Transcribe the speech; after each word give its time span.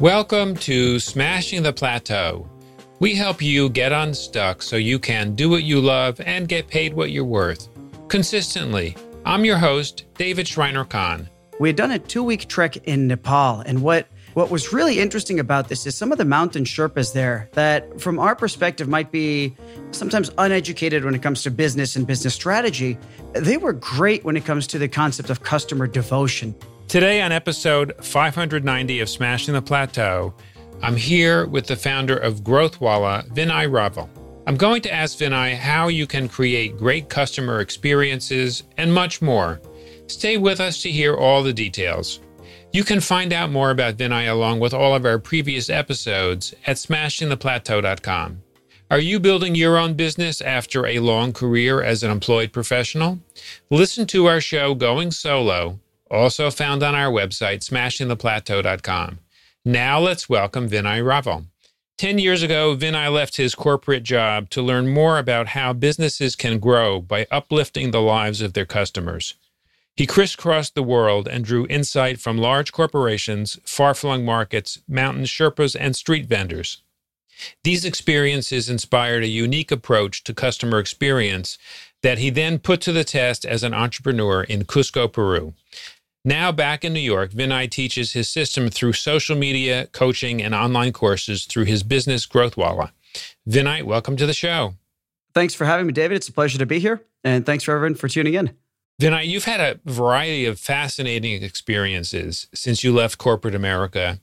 Welcome 0.00 0.54
to 0.58 1.00
Smashing 1.00 1.64
the 1.64 1.72
Plateau. 1.72 2.48
We 3.00 3.16
help 3.16 3.42
you 3.42 3.68
get 3.68 3.90
unstuck 3.90 4.62
so 4.62 4.76
you 4.76 5.00
can 5.00 5.34
do 5.34 5.50
what 5.50 5.64
you 5.64 5.80
love 5.80 6.20
and 6.20 6.46
get 6.46 6.68
paid 6.68 6.94
what 6.94 7.10
you're 7.10 7.24
worth. 7.24 7.68
Consistently. 8.06 8.96
I'm 9.24 9.44
your 9.44 9.58
host, 9.58 10.04
David 10.14 10.46
Shriner 10.46 10.84
Cahn. 10.84 11.28
We 11.58 11.68
had 11.68 11.74
done 11.74 11.90
a 11.90 11.98
two 11.98 12.22
week 12.22 12.46
trek 12.46 12.76
in 12.86 13.08
Nepal, 13.08 13.58
and 13.66 13.82
what 13.82 14.06
what 14.34 14.50
was 14.50 14.72
really 14.72 15.00
interesting 15.00 15.40
about 15.40 15.68
this 15.68 15.84
is 15.84 15.96
some 15.96 16.12
of 16.12 16.18
the 16.18 16.24
mountain 16.24 16.62
Sherpas 16.62 17.12
there 17.12 17.50
that, 17.54 18.00
from 18.00 18.20
our 18.20 18.36
perspective, 18.36 18.86
might 18.86 19.10
be 19.10 19.56
sometimes 19.90 20.30
uneducated 20.38 21.04
when 21.04 21.16
it 21.16 21.22
comes 21.22 21.42
to 21.42 21.50
business 21.50 21.96
and 21.96 22.06
business 22.06 22.34
strategy. 22.34 22.96
They 23.32 23.56
were 23.56 23.72
great 23.72 24.24
when 24.24 24.36
it 24.36 24.44
comes 24.44 24.68
to 24.68 24.78
the 24.78 24.86
concept 24.86 25.28
of 25.28 25.42
customer 25.42 25.88
devotion. 25.88 26.54
Today, 26.88 27.20
on 27.20 27.32
episode 27.32 27.92
590 28.00 29.00
of 29.00 29.10
Smashing 29.10 29.52
the 29.52 29.60
Plateau, 29.60 30.32
I'm 30.80 30.96
here 30.96 31.46
with 31.46 31.66
the 31.66 31.76
founder 31.76 32.16
of 32.16 32.40
GrowthWallah, 32.40 33.28
Vinay 33.28 33.68
Raval. 33.68 34.08
I'm 34.46 34.56
going 34.56 34.80
to 34.80 34.90
ask 34.90 35.18
Vinay 35.18 35.54
how 35.54 35.88
you 35.88 36.06
can 36.06 36.30
create 36.30 36.78
great 36.78 37.10
customer 37.10 37.60
experiences 37.60 38.62
and 38.78 38.90
much 38.90 39.20
more. 39.20 39.60
Stay 40.06 40.38
with 40.38 40.60
us 40.60 40.80
to 40.80 40.90
hear 40.90 41.14
all 41.14 41.42
the 41.42 41.52
details. 41.52 42.20
You 42.72 42.84
can 42.84 43.00
find 43.00 43.34
out 43.34 43.50
more 43.50 43.70
about 43.70 43.98
Vinay 43.98 44.32
along 44.32 44.60
with 44.60 44.72
all 44.72 44.94
of 44.94 45.04
our 45.04 45.18
previous 45.18 45.68
episodes 45.68 46.54
at 46.66 46.76
smashingtheplateau.com. 46.76 48.42
Are 48.90 48.98
you 48.98 49.20
building 49.20 49.54
your 49.54 49.76
own 49.76 49.92
business 49.92 50.40
after 50.40 50.86
a 50.86 51.00
long 51.00 51.34
career 51.34 51.82
as 51.82 52.02
an 52.02 52.10
employed 52.10 52.50
professional? 52.50 53.18
Listen 53.68 54.06
to 54.06 54.24
our 54.24 54.40
show 54.40 54.74
Going 54.74 55.10
Solo, 55.10 55.80
also 56.10 56.50
found 56.50 56.82
on 56.82 56.94
our 56.94 57.10
website, 57.10 57.60
smashingtheplateau.com. 57.60 59.18
Now 59.64 60.00
let's 60.00 60.28
welcome 60.28 60.68
Vinay 60.68 61.02
Raval. 61.02 61.46
Ten 61.98 62.18
years 62.18 62.42
ago, 62.42 62.76
Vinay 62.76 63.12
left 63.12 63.36
his 63.36 63.56
corporate 63.56 64.04
job 64.04 64.50
to 64.50 64.62
learn 64.62 64.88
more 64.88 65.18
about 65.18 65.48
how 65.48 65.72
businesses 65.72 66.36
can 66.36 66.60
grow 66.60 67.00
by 67.00 67.26
uplifting 67.30 67.90
the 67.90 68.00
lives 68.00 68.40
of 68.40 68.52
their 68.52 68.64
customers. 68.64 69.34
He 69.96 70.06
crisscrossed 70.06 70.76
the 70.76 70.82
world 70.84 71.26
and 71.26 71.44
drew 71.44 71.66
insight 71.66 72.20
from 72.20 72.38
large 72.38 72.70
corporations, 72.70 73.58
far 73.64 73.94
flung 73.94 74.24
markets, 74.24 74.78
mountain 74.86 75.24
Sherpas, 75.24 75.76
and 75.78 75.96
street 75.96 76.26
vendors. 76.26 76.82
These 77.64 77.84
experiences 77.84 78.70
inspired 78.70 79.24
a 79.24 79.28
unique 79.28 79.72
approach 79.72 80.22
to 80.24 80.34
customer 80.34 80.78
experience 80.78 81.58
that 82.02 82.18
he 82.18 82.30
then 82.30 82.60
put 82.60 82.80
to 82.82 82.92
the 82.92 83.02
test 83.02 83.44
as 83.44 83.64
an 83.64 83.74
entrepreneur 83.74 84.44
in 84.44 84.64
Cusco, 84.64 85.12
Peru. 85.12 85.54
Now 86.24 86.52
back 86.52 86.84
in 86.84 86.92
New 86.92 87.00
York, 87.00 87.30
Vinay 87.30 87.70
teaches 87.70 88.12
his 88.12 88.28
system 88.28 88.68
through 88.68 88.94
social 88.94 89.36
media, 89.36 89.86
coaching, 89.92 90.42
and 90.42 90.54
online 90.54 90.92
courses 90.92 91.44
through 91.44 91.64
his 91.64 91.82
business 91.82 92.26
GrowthWallah. 92.26 92.90
Vinay, 93.48 93.82
welcome 93.82 94.16
to 94.16 94.26
the 94.26 94.34
show. 94.34 94.74
Thanks 95.34 95.54
for 95.54 95.64
having 95.64 95.86
me, 95.86 95.92
David. 95.92 96.16
It's 96.16 96.28
a 96.28 96.32
pleasure 96.32 96.58
to 96.58 96.66
be 96.66 96.80
here. 96.80 97.02
And 97.24 97.46
thanks 97.46 97.64
for 97.64 97.74
everyone 97.74 97.94
for 97.94 98.08
tuning 98.08 98.34
in. 98.34 98.56
Vinay, 99.00 99.26
you've 99.26 99.44
had 99.44 99.60
a 99.60 99.78
variety 99.84 100.44
of 100.44 100.58
fascinating 100.58 101.42
experiences 101.42 102.48
since 102.52 102.82
you 102.82 102.92
left 102.92 103.18
corporate 103.18 103.54
America 103.54 104.18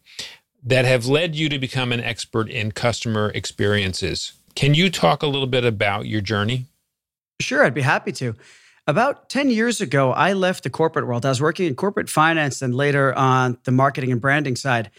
that 0.64 0.84
have 0.84 1.06
led 1.06 1.36
you 1.36 1.48
to 1.48 1.58
become 1.58 1.94
an 1.94 2.02
expert 2.02 2.50
in 2.50 2.72
customer 2.72 3.32
experiences. 3.34 4.34
Can 4.56 4.74
you 4.74 4.90
talk 4.90 5.24
a 5.24 5.28
little 5.28 5.48
bit 5.48 5.64
about 5.64 6.08
your 6.08 6.22
journey? 6.22 6.66
Sure, 7.40 7.64
I'd 7.64 7.74
be 7.74 7.82
happy 7.82 8.12
to. 8.14 8.36
About 8.88 9.30
10 9.30 9.50
years 9.50 9.82
ago, 9.82 10.12
I 10.12 10.34
left 10.34 10.64
the 10.64 10.70
corporate 10.70 11.08
world. 11.08 11.26
I 11.26 11.30
was 11.30 11.42
working 11.42 11.66
in 11.66 11.76
corporate 11.76 12.08
finance 12.08 12.62
and 12.62 12.76
later 12.76 13.18
on 13.18 13.58
the 13.64 13.72
marketing 13.72 14.12
and 14.12 14.22
branding 14.22 14.56
side. 14.56 14.92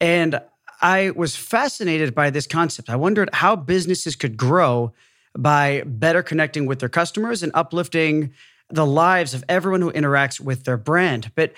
And 0.00 0.40
I 0.80 1.10
was 1.10 1.34
fascinated 1.34 2.14
by 2.14 2.30
this 2.30 2.46
concept. 2.46 2.88
I 2.88 2.94
wondered 2.94 3.30
how 3.32 3.56
businesses 3.56 4.14
could 4.14 4.36
grow 4.36 4.92
by 5.36 5.82
better 5.86 6.22
connecting 6.22 6.66
with 6.66 6.78
their 6.78 6.88
customers 6.88 7.42
and 7.42 7.50
uplifting 7.54 8.32
the 8.70 8.86
lives 8.86 9.34
of 9.34 9.44
everyone 9.48 9.80
who 9.80 9.90
interacts 9.92 10.38
with 10.38 10.62
their 10.62 10.76
brand. 10.76 11.32
But 11.34 11.52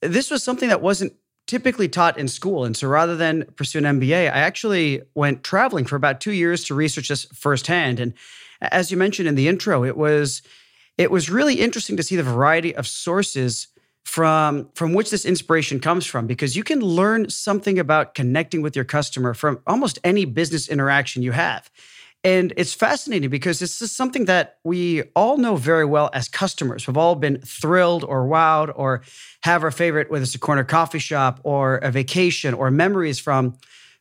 this 0.00 0.30
was 0.30 0.42
something 0.42 0.70
that 0.70 0.80
wasn't 0.80 1.12
typically 1.46 1.88
taught 1.88 2.18
in 2.18 2.28
school. 2.28 2.64
And 2.64 2.74
so 2.74 2.88
rather 2.88 3.14
than 3.14 3.44
pursue 3.56 3.78
an 3.78 4.00
MBA, 4.00 4.24
I 4.32 4.38
actually 4.38 5.02
went 5.14 5.44
traveling 5.44 5.84
for 5.84 5.96
about 5.96 6.20
two 6.20 6.32
years 6.32 6.64
to 6.64 6.74
research 6.74 7.08
this 7.08 7.26
firsthand. 7.26 8.00
And 8.00 8.14
as 8.62 8.90
you 8.90 8.96
mentioned 8.96 9.28
in 9.28 9.34
the 9.34 9.48
intro, 9.48 9.84
it 9.84 9.98
was 9.98 10.40
it 10.98 11.10
was 11.10 11.30
really 11.30 11.60
interesting 11.60 11.96
to 11.96 12.02
see 12.02 12.16
the 12.16 12.22
variety 12.22 12.74
of 12.74 12.86
sources 12.86 13.68
from 14.04 14.68
from 14.74 14.94
which 14.94 15.10
this 15.10 15.24
inspiration 15.24 15.80
comes 15.80 16.06
from 16.06 16.26
because 16.26 16.54
you 16.54 16.62
can 16.62 16.80
learn 16.80 17.28
something 17.28 17.78
about 17.78 18.14
connecting 18.14 18.62
with 18.62 18.76
your 18.76 18.84
customer 18.84 19.34
from 19.34 19.58
almost 19.66 19.98
any 20.04 20.24
business 20.24 20.68
interaction 20.68 21.22
you 21.22 21.32
have. 21.32 21.68
And 22.22 22.52
it's 22.56 22.74
fascinating 22.74 23.30
because 23.30 23.58
this 23.58 23.80
is 23.82 23.92
something 23.92 24.24
that 24.24 24.58
we 24.64 25.02
all 25.14 25.38
know 25.38 25.56
very 25.56 25.84
well 25.84 26.10
as 26.12 26.28
customers. 26.28 26.86
We've 26.86 26.96
all 26.96 27.14
been 27.14 27.40
thrilled 27.40 28.04
or 28.04 28.26
wowed 28.26 28.72
or 28.74 29.02
have 29.42 29.62
our 29.62 29.70
favorite, 29.70 30.10
whether 30.10 30.24
it's 30.24 30.34
a 30.34 30.38
corner 30.38 30.64
coffee 30.64 30.98
shop 30.98 31.40
or 31.44 31.76
a 31.76 31.90
vacation 31.90 32.54
or 32.54 32.70
memories 32.70 33.20
from, 33.20 33.56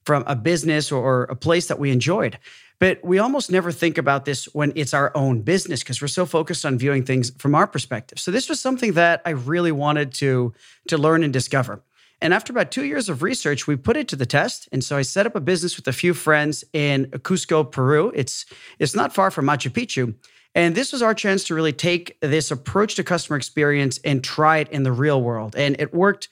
from 0.06 0.24
a 0.26 0.36
business 0.36 0.92
or 0.92 1.24
a 1.26 1.36
place 1.36 1.68
that 1.68 1.78
we 1.78 1.92
enjoyed. 1.92 2.40
But 2.80 3.04
we 3.04 3.20
almost 3.20 3.52
never 3.52 3.72
think 3.72 3.98
about 3.98 4.26
this 4.26 4.46
when 4.54 4.74
it's 4.76 4.94
our 4.94 5.12
own 5.16 5.42
business 5.42 5.82
because 5.82 6.02
we're 6.02 6.08
so 6.08 6.26
focused 6.26 6.66
on 6.66 6.78
viewing 6.78 7.04
things 7.04 7.32
from 7.38 7.56
our 7.56 7.68
perspective. 7.68 8.20
So 8.20 8.32
this 8.32 8.50
was 8.50 8.60
something 8.60 8.94
that 8.94 9.22
I 9.26 9.32
really 9.32 9.72
wanted 9.72 10.14
to, 10.16 10.54
to 10.88 10.98
learn 10.98 11.24
and 11.24 11.32
discover. 11.32 11.82
And 12.22 12.34
after 12.34 12.52
about 12.52 12.72
two 12.72 12.86
years 12.86 13.10
of 13.10 13.24
research, 13.24 13.68
we 13.68 13.76
put 13.76 13.98
it 13.98 14.08
to 14.10 14.16
the 14.16 14.26
test. 14.26 14.70
And 14.72 14.84
so 14.84 14.98
I 14.98 15.02
set 15.02 15.26
up 15.26 15.36
a 15.36 15.42
business 15.42 15.76
with 15.76 15.88
a 15.88 15.94
few 15.94 16.14
friends 16.14 16.64
in 16.74 17.06
Cusco, 17.08 17.70
Peru. 17.70 18.12
It's 18.16 18.46
it's 18.80 18.96
not 18.96 19.14
far 19.14 19.32
from 19.32 19.46
Machu 19.46 19.70
Picchu. 19.70 20.16
And 20.54 20.74
this 20.74 20.94
was 20.94 21.02
our 21.02 21.14
chance 21.14 21.44
to 21.46 21.56
really 21.56 21.74
take 21.74 22.18
this 22.22 22.50
approach 22.50 22.96
to 22.96 23.04
customer 23.04 23.36
experience 23.36 24.00
and 24.06 24.24
try 24.24 24.60
it 24.60 24.70
in 24.70 24.84
the 24.84 24.94
real 24.94 25.22
world. 25.22 25.56
And 25.56 25.76
it 25.80 25.94
worked. 25.94 26.30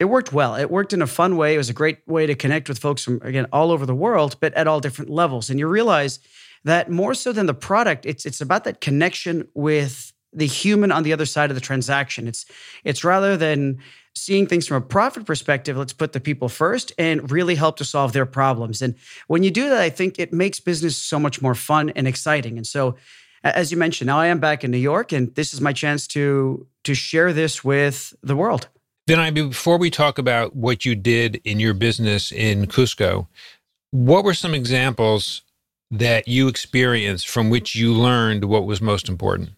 It 0.00 0.06
worked 0.06 0.32
well. 0.32 0.56
It 0.56 0.70
worked 0.70 0.92
in 0.92 1.02
a 1.02 1.06
fun 1.06 1.36
way. 1.36 1.54
It 1.54 1.58
was 1.58 1.70
a 1.70 1.74
great 1.74 1.98
way 2.06 2.26
to 2.26 2.34
connect 2.34 2.68
with 2.68 2.78
folks 2.78 3.04
from 3.04 3.20
again 3.22 3.46
all 3.52 3.70
over 3.70 3.86
the 3.86 3.94
world, 3.94 4.36
but 4.40 4.52
at 4.54 4.66
all 4.66 4.80
different 4.80 5.10
levels. 5.10 5.50
And 5.50 5.58
you 5.58 5.68
realize 5.68 6.18
that 6.64 6.90
more 6.90 7.14
so 7.14 7.32
than 7.32 7.46
the 7.46 7.54
product, 7.54 8.06
it's 8.06 8.26
it's 8.26 8.40
about 8.40 8.64
that 8.64 8.80
connection 8.80 9.48
with 9.54 10.12
the 10.32 10.46
human 10.46 10.90
on 10.90 11.04
the 11.04 11.12
other 11.12 11.26
side 11.26 11.50
of 11.50 11.54
the 11.54 11.60
transaction. 11.60 12.26
It's 12.26 12.44
it's 12.82 13.04
rather 13.04 13.36
than 13.36 13.78
seeing 14.16 14.46
things 14.46 14.66
from 14.66 14.76
a 14.76 14.86
profit 14.86 15.26
perspective, 15.26 15.76
let's 15.76 15.92
put 15.92 16.12
the 16.12 16.20
people 16.20 16.48
first 16.48 16.92
and 16.98 17.30
really 17.30 17.56
help 17.56 17.76
to 17.76 17.84
solve 17.84 18.12
their 18.12 18.26
problems. 18.26 18.80
And 18.80 18.94
when 19.26 19.42
you 19.42 19.50
do 19.50 19.68
that, 19.68 19.80
I 19.80 19.90
think 19.90 20.18
it 20.18 20.32
makes 20.32 20.60
business 20.60 20.96
so 20.96 21.18
much 21.18 21.42
more 21.42 21.54
fun 21.54 21.90
and 21.90 22.06
exciting. 22.06 22.56
And 22.56 22.66
so, 22.66 22.96
as 23.42 23.72
you 23.72 23.76
mentioned, 23.76 24.06
now 24.06 24.18
I 24.18 24.26
am 24.26 24.38
back 24.38 24.64
in 24.64 24.70
New 24.70 24.78
York, 24.78 25.12
and 25.12 25.34
this 25.34 25.52
is 25.52 25.60
my 25.60 25.72
chance 25.72 26.06
to 26.08 26.66
to 26.84 26.94
share 26.94 27.32
this 27.32 27.64
with 27.64 28.14
the 28.22 28.36
world. 28.36 28.68
Then, 29.06 29.20
I 29.20 29.30
before 29.30 29.76
we 29.76 29.90
talk 29.90 30.18
about 30.18 30.56
what 30.56 30.84
you 30.84 30.94
did 30.94 31.40
in 31.44 31.60
your 31.60 31.74
business 31.74 32.32
in 32.32 32.66
Cusco, 32.66 33.26
what 33.90 34.24
were 34.24 34.34
some 34.34 34.54
examples 34.54 35.42
that 35.90 36.26
you 36.26 36.48
experienced 36.48 37.28
from 37.28 37.50
which 37.50 37.74
you 37.74 37.92
learned 37.92 38.46
what 38.46 38.64
was 38.64 38.80
most 38.80 39.08
important? 39.08 39.50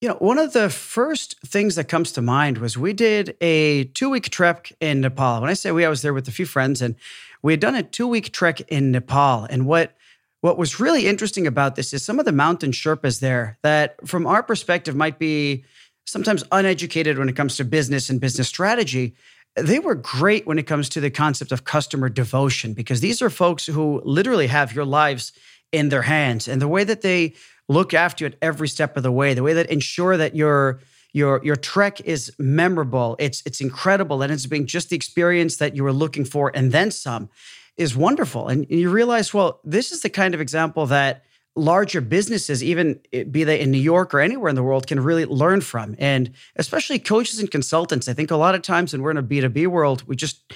You 0.00 0.08
know, 0.08 0.14
one 0.14 0.38
of 0.38 0.54
the 0.54 0.70
first 0.70 1.38
things 1.46 1.74
that 1.74 1.84
comes 1.84 2.10
to 2.12 2.22
mind 2.22 2.56
was 2.56 2.78
we 2.78 2.94
did 2.94 3.36
a 3.42 3.84
two 3.84 4.08
week 4.08 4.30
trek 4.30 4.72
in 4.80 5.02
Nepal. 5.02 5.42
When 5.42 5.50
I 5.50 5.54
say 5.54 5.72
we, 5.72 5.84
I 5.84 5.90
was 5.90 6.00
there 6.00 6.14
with 6.14 6.26
a 6.26 6.32
few 6.32 6.46
friends, 6.46 6.80
and 6.80 6.94
we 7.42 7.52
had 7.52 7.60
done 7.60 7.74
a 7.74 7.82
two 7.82 8.06
week 8.08 8.32
trek 8.32 8.62
in 8.62 8.92
Nepal. 8.92 9.46
And 9.50 9.66
what 9.66 9.94
what 10.40 10.56
was 10.56 10.80
really 10.80 11.06
interesting 11.06 11.46
about 11.46 11.76
this 11.76 11.92
is 11.92 12.02
some 12.02 12.18
of 12.18 12.24
the 12.24 12.32
mountain 12.32 12.72
Sherpas 12.72 13.20
there 13.20 13.58
that, 13.62 13.96
from 14.08 14.26
our 14.26 14.42
perspective, 14.42 14.96
might 14.96 15.18
be 15.18 15.64
sometimes 16.10 16.44
uneducated 16.52 17.18
when 17.18 17.28
it 17.28 17.36
comes 17.36 17.56
to 17.56 17.64
business 17.64 18.10
and 18.10 18.20
business 18.20 18.48
strategy. 18.48 19.14
They 19.56 19.78
were 19.78 19.94
great 19.94 20.46
when 20.46 20.58
it 20.58 20.66
comes 20.66 20.88
to 20.90 21.00
the 21.00 21.10
concept 21.10 21.52
of 21.52 21.64
customer 21.64 22.08
devotion 22.08 22.72
because 22.72 23.00
these 23.00 23.20
are 23.20 23.30
folks 23.30 23.66
who 23.66 24.00
literally 24.04 24.46
have 24.46 24.72
your 24.72 24.84
lives 24.84 25.32
in 25.72 25.88
their 25.88 26.02
hands. 26.02 26.48
And 26.48 26.60
the 26.60 26.68
way 26.68 26.84
that 26.84 27.02
they 27.02 27.34
look 27.68 27.94
after 27.94 28.24
you 28.24 28.30
at 28.30 28.38
every 28.42 28.68
step 28.68 28.96
of 28.96 29.02
the 29.02 29.12
way, 29.12 29.34
the 29.34 29.42
way 29.42 29.52
that 29.54 29.70
ensure 29.70 30.16
that 30.16 30.34
your 30.34 30.80
your 31.12 31.40
your 31.44 31.56
trek 31.56 32.00
is 32.02 32.32
memorable, 32.38 33.16
it's 33.18 33.42
it's 33.44 33.60
incredible, 33.60 34.22
and 34.22 34.32
it's 34.32 34.46
being 34.46 34.66
just 34.66 34.90
the 34.90 34.96
experience 34.96 35.56
that 35.56 35.74
you 35.74 35.82
were 35.82 35.92
looking 35.92 36.24
for 36.24 36.52
and 36.54 36.70
then 36.70 36.90
some 36.90 37.28
is 37.76 37.96
wonderful. 37.96 38.48
And 38.48 38.66
you 38.68 38.90
realize, 38.90 39.32
well, 39.32 39.60
this 39.64 39.90
is 39.90 40.02
the 40.02 40.10
kind 40.10 40.34
of 40.34 40.40
example 40.40 40.86
that 40.86 41.24
larger 41.56 42.00
businesses, 42.00 42.62
even 42.62 43.00
be 43.30 43.44
they 43.44 43.60
in 43.60 43.70
New 43.70 43.78
York 43.78 44.14
or 44.14 44.20
anywhere 44.20 44.48
in 44.48 44.56
the 44.56 44.62
world, 44.62 44.86
can 44.86 45.00
really 45.00 45.24
learn 45.24 45.60
from. 45.60 45.96
And 45.98 46.32
especially 46.56 46.98
coaches 46.98 47.38
and 47.38 47.50
consultants. 47.50 48.08
I 48.08 48.12
think 48.12 48.30
a 48.30 48.36
lot 48.36 48.54
of 48.54 48.62
times 48.62 48.92
when 48.92 49.02
we're 49.02 49.10
in 49.10 49.16
a 49.16 49.22
B2B 49.22 49.66
world, 49.66 50.04
we 50.06 50.16
just 50.16 50.52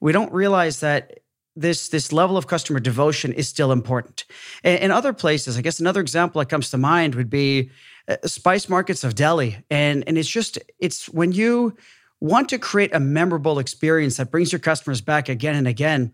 we 0.00 0.12
don't 0.12 0.32
realize 0.32 0.80
that 0.80 1.20
this 1.56 1.88
this 1.88 2.12
level 2.12 2.36
of 2.36 2.46
customer 2.46 2.78
devotion 2.78 3.32
is 3.32 3.48
still 3.48 3.72
important. 3.72 4.24
In 4.62 4.90
other 4.90 5.12
places, 5.12 5.56
I 5.56 5.62
guess 5.62 5.80
another 5.80 6.00
example 6.00 6.38
that 6.40 6.46
comes 6.46 6.70
to 6.70 6.78
mind 6.78 7.14
would 7.14 7.30
be 7.30 7.70
uh, 8.08 8.16
spice 8.24 8.68
markets 8.68 9.02
of 9.02 9.14
Delhi, 9.14 9.58
and 9.70 10.04
and 10.06 10.18
it's 10.18 10.28
just 10.28 10.58
it's 10.78 11.08
when 11.08 11.32
you 11.32 11.76
want 12.20 12.48
to 12.50 12.58
create 12.58 12.94
a 12.94 13.00
memorable 13.00 13.58
experience 13.58 14.16
that 14.18 14.30
brings 14.30 14.52
your 14.52 14.58
customers 14.58 15.00
back 15.00 15.28
again 15.28 15.56
and 15.56 15.66
again, 15.66 16.12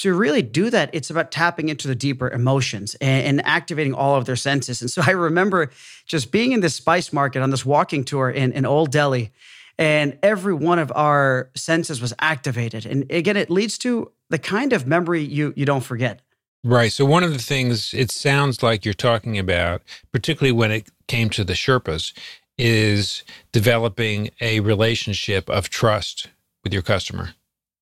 to 0.00 0.14
really 0.14 0.42
do 0.42 0.70
that, 0.70 0.90
it's 0.92 1.10
about 1.10 1.30
tapping 1.30 1.68
into 1.68 1.86
the 1.86 1.94
deeper 1.94 2.30
emotions 2.30 2.94
and, 2.96 3.26
and, 3.26 3.46
activating 3.46 3.92
all 3.92 4.16
of 4.16 4.24
their 4.24 4.36
senses. 4.36 4.80
And 4.80 4.90
so 4.90 5.02
I 5.06 5.10
remember 5.10 5.70
just 6.06 6.32
being 6.32 6.52
in 6.52 6.60
this 6.60 6.74
spice 6.74 7.12
market 7.12 7.42
on 7.42 7.50
this 7.50 7.66
walking 7.66 8.04
tour 8.04 8.30
in, 8.30 8.52
in 8.52 8.64
Old 8.64 8.90
Delhi, 8.90 9.30
and 9.78 10.18
every 10.22 10.54
one 10.54 10.78
of 10.78 10.92
our 10.94 11.50
senses 11.54 12.00
was 12.00 12.12
activated. 12.20 12.86
And 12.86 13.10
again, 13.10 13.36
it 13.36 13.50
leads 13.50 13.78
to 13.78 14.10
the 14.28 14.38
kind 14.38 14.72
of 14.72 14.86
memory 14.86 15.22
you 15.22 15.52
you 15.56 15.64
don't 15.64 15.84
forget. 15.84 16.20
Right. 16.62 16.92
So 16.92 17.06
one 17.06 17.24
of 17.24 17.32
the 17.32 17.38
things 17.38 17.94
it 17.94 18.10
sounds 18.10 18.62
like 18.62 18.84
you're 18.84 18.92
talking 18.94 19.38
about, 19.38 19.82
particularly 20.12 20.52
when 20.52 20.70
it 20.70 20.88
came 21.08 21.30
to 21.30 21.44
the 21.44 21.54
Sherpas, 21.54 22.12
is 22.58 23.22
developing 23.52 24.30
a 24.40 24.60
relationship 24.60 25.48
of 25.48 25.70
trust 25.70 26.28
with 26.62 26.74
your 26.74 26.82
customer. 26.82 27.30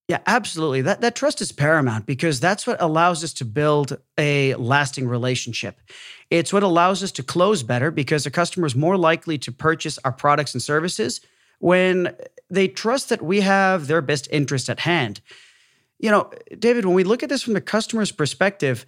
Yeah, 0.08 0.20
absolutely. 0.26 0.80
That 0.82 1.02
that 1.02 1.14
trust 1.14 1.42
is 1.42 1.52
paramount 1.52 2.06
because 2.06 2.40
that's 2.40 2.66
what 2.66 2.80
allows 2.80 3.22
us 3.22 3.34
to 3.34 3.44
build 3.44 3.98
a 4.16 4.54
lasting 4.54 5.06
relationship. 5.06 5.80
It's 6.30 6.50
what 6.52 6.62
allows 6.62 7.02
us 7.02 7.12
to 7.12 7.22
close 7.22 7.62
better 7.62 7.90
because 7.90 8.24
a 8.24 8.30
customer 8.30 8.66
is 8.66 8.74
more 8.74 8.96
likely 8.96 9.36
to 9.38 9.52
purchase 9.52 9.98
our 10.04 10.12
products 10.12 10.54
and 10.54 10.62
services 10.62 11.20
when 11.58 12.14
they 12.48 12.68
trust 12.68 13.10
that 13.10 13.20
we 13.20 13.42
have 13.42 13.86
their 13.86 14.00
best 14.00 14.28
interest 14.30 14.70
at 14.70 14.80
hand. 14.80 15.20
You 15.98 16.10
know, 16.10 16.30
David, 16.58 16.86
when 16.86 16.94
we 16.94 17.04
look 17.04 17.22
at 17.22 17.28
this 17.28 17.42
from 17.42 17.54
the 17.54 17.60
customer's 17.60 18.12
perspective, 18.12 18.86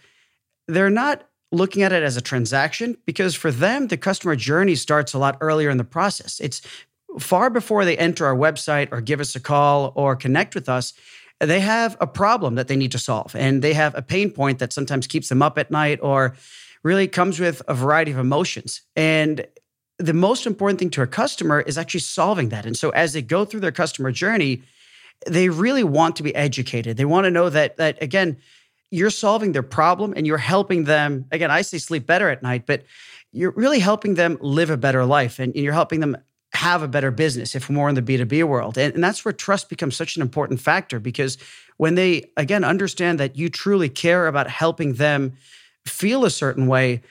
they're 0.68 0.88
not 0.90 1.24
looking 1.52 1.82
at 1.82 1.92
it 1.92 2.02
as 2.02 2.16
a 2.16 2.20
transaction 2.20 2.96
because 3.04 3.34
for 3.34 3.50
them, 3.50 3.88
the 3.88 3.96
customer 3.96 4.36
journey 4.36 4.76
starts 4.76 5.12
a 5.12 5.18
lot 5.18 5.36
earlier 5.40 5.68
in 5.68 5.78
the 5.78 5.84
process. 5.84 6.40
It's 6.40 6.62
far 7.18 7.50
before 7.50 7.84
they 7.84 7.96
enter 7.96 8.26
our 8.26 8.36
website 8.36 8.88
or 8.92 9.00
give 9.00 9.20
us 9.20 9.34
a 9.34 9.40
call 9.40 9.92
or 9.94 10.16
connect 10.16 10.54
with 10.54 10.68
us. 10.68 10.92
They 11.40 11.60
have 11.60 11.96
a 12.00 12.06
problem 12.06 12.54
that 12.56 12.68
they 12.68 12.76
need 12.76 12.92
to 12.92 12.98
solve, 12.98 13.34
and 13.34 13.62
they 13.62 13.72
have 13.72 13.94
a 13.94 14.02
pain 14.02 14.30
point 14.30 14.58
that 14.58 14.72
sometimes 14.72 15.06
keeps 15.06 15.28
them 15.30 15.40
up 15.40 15.58
at 15.58 15.70
night 15.70 15.98
or 16.02 16.36
really 16.82 17.08
comes 17.08 17.40
with 17.40 17.62
a 17.66 17.74
variety 17.74 18.10
of 18.10 18.18
emotions. 18.18 18.82
And 18.94 19.46
the 19.98 20.14
most 20.14 20.46
important 20.46 20.78
thing 20.78 20.90
to 20.90 21.02
a 21.02 21.06
customer 21.06 21.60
is 21.60 21.76
actually 21.76 22.00
solving 22.00 22.48
that. 22.50 22.66
And 22.66 22.76
so 22.76 22.90
as 22.90 23.12
they 23.12 23.22
go 23.22 23.44
through 23.44 23.60
their 23.60 23.72
customer 23.72 24.12
journey, 24.12 24.62
they 25.26 25.48
really 25.50 25.84
want 25.84 26.16
to 26.16 26.22
be 26.22 26.34
educated. 26.34 26.96
They 26.96 27.04
want 27.04 27.24
to 27.24 27.30
know 27.30 27.50
that 27.50 27.76
that 27.76 28.02
again, 28.02 28.38
you're 28.90 29.10
solving 29.10 29.52
their 29.52 29.62
problem 29.62 30.14
and 30.16 30.26
you're 30.26 30.38
helping 30.38 30.84
them. 30.84 31.26
Again, 31.30 31.50
I 31.50 31.62
say 31.62 31.78
sleep 31.78 32.06
better 32.06 32.28
at 32.28 32.42
night, 32.42 32.64
but 32.66 32.84
you're 33.32 33.52
really 33.52 33.78
helping 33.78 34.14
them 34.14 34.38
live 34.40 34.70
a 34.70 34.76
better 34.76 35.04
life 35.04 35.38
and 35.38 35.54
you're 35.54 35.72
helping 35.72 36.00
them 36.00 36.16
have 36.52 36.82
a 36.82 36.88
better 36.88 37.10
business 37.10 37.54
if 37.54 37.70
more 37.70 37.88
in 37.88 37.94
the 37.94 38.02
B2B 38.02 38.44
world. 38.44 38.76
And, 38.76 38.94
and 38.94 39.04
that's 39.04 39.24
where 39.24 39.32
trust 39.32 39.68
becomes 39.68 39.96
such 39.96 40.16
an 40.16 40.22
important 40.22 40.60
factor 40.60 40.98
because 40.98 41.38
when 41.76 41.94
they 41.94 42.30
again 42.36 42.64
understand 42.64 43.20
that 43.20 43.36
you 43.36 43.48
truly 43.48 43.88
care 43.88 44.26
about 44.26 44.48
helping 44.48 44.94
them 44.94 45.34
feel 45.86 46.24
a 46.24 46.30
certain 46.30 46.66
way, 46.66 47.02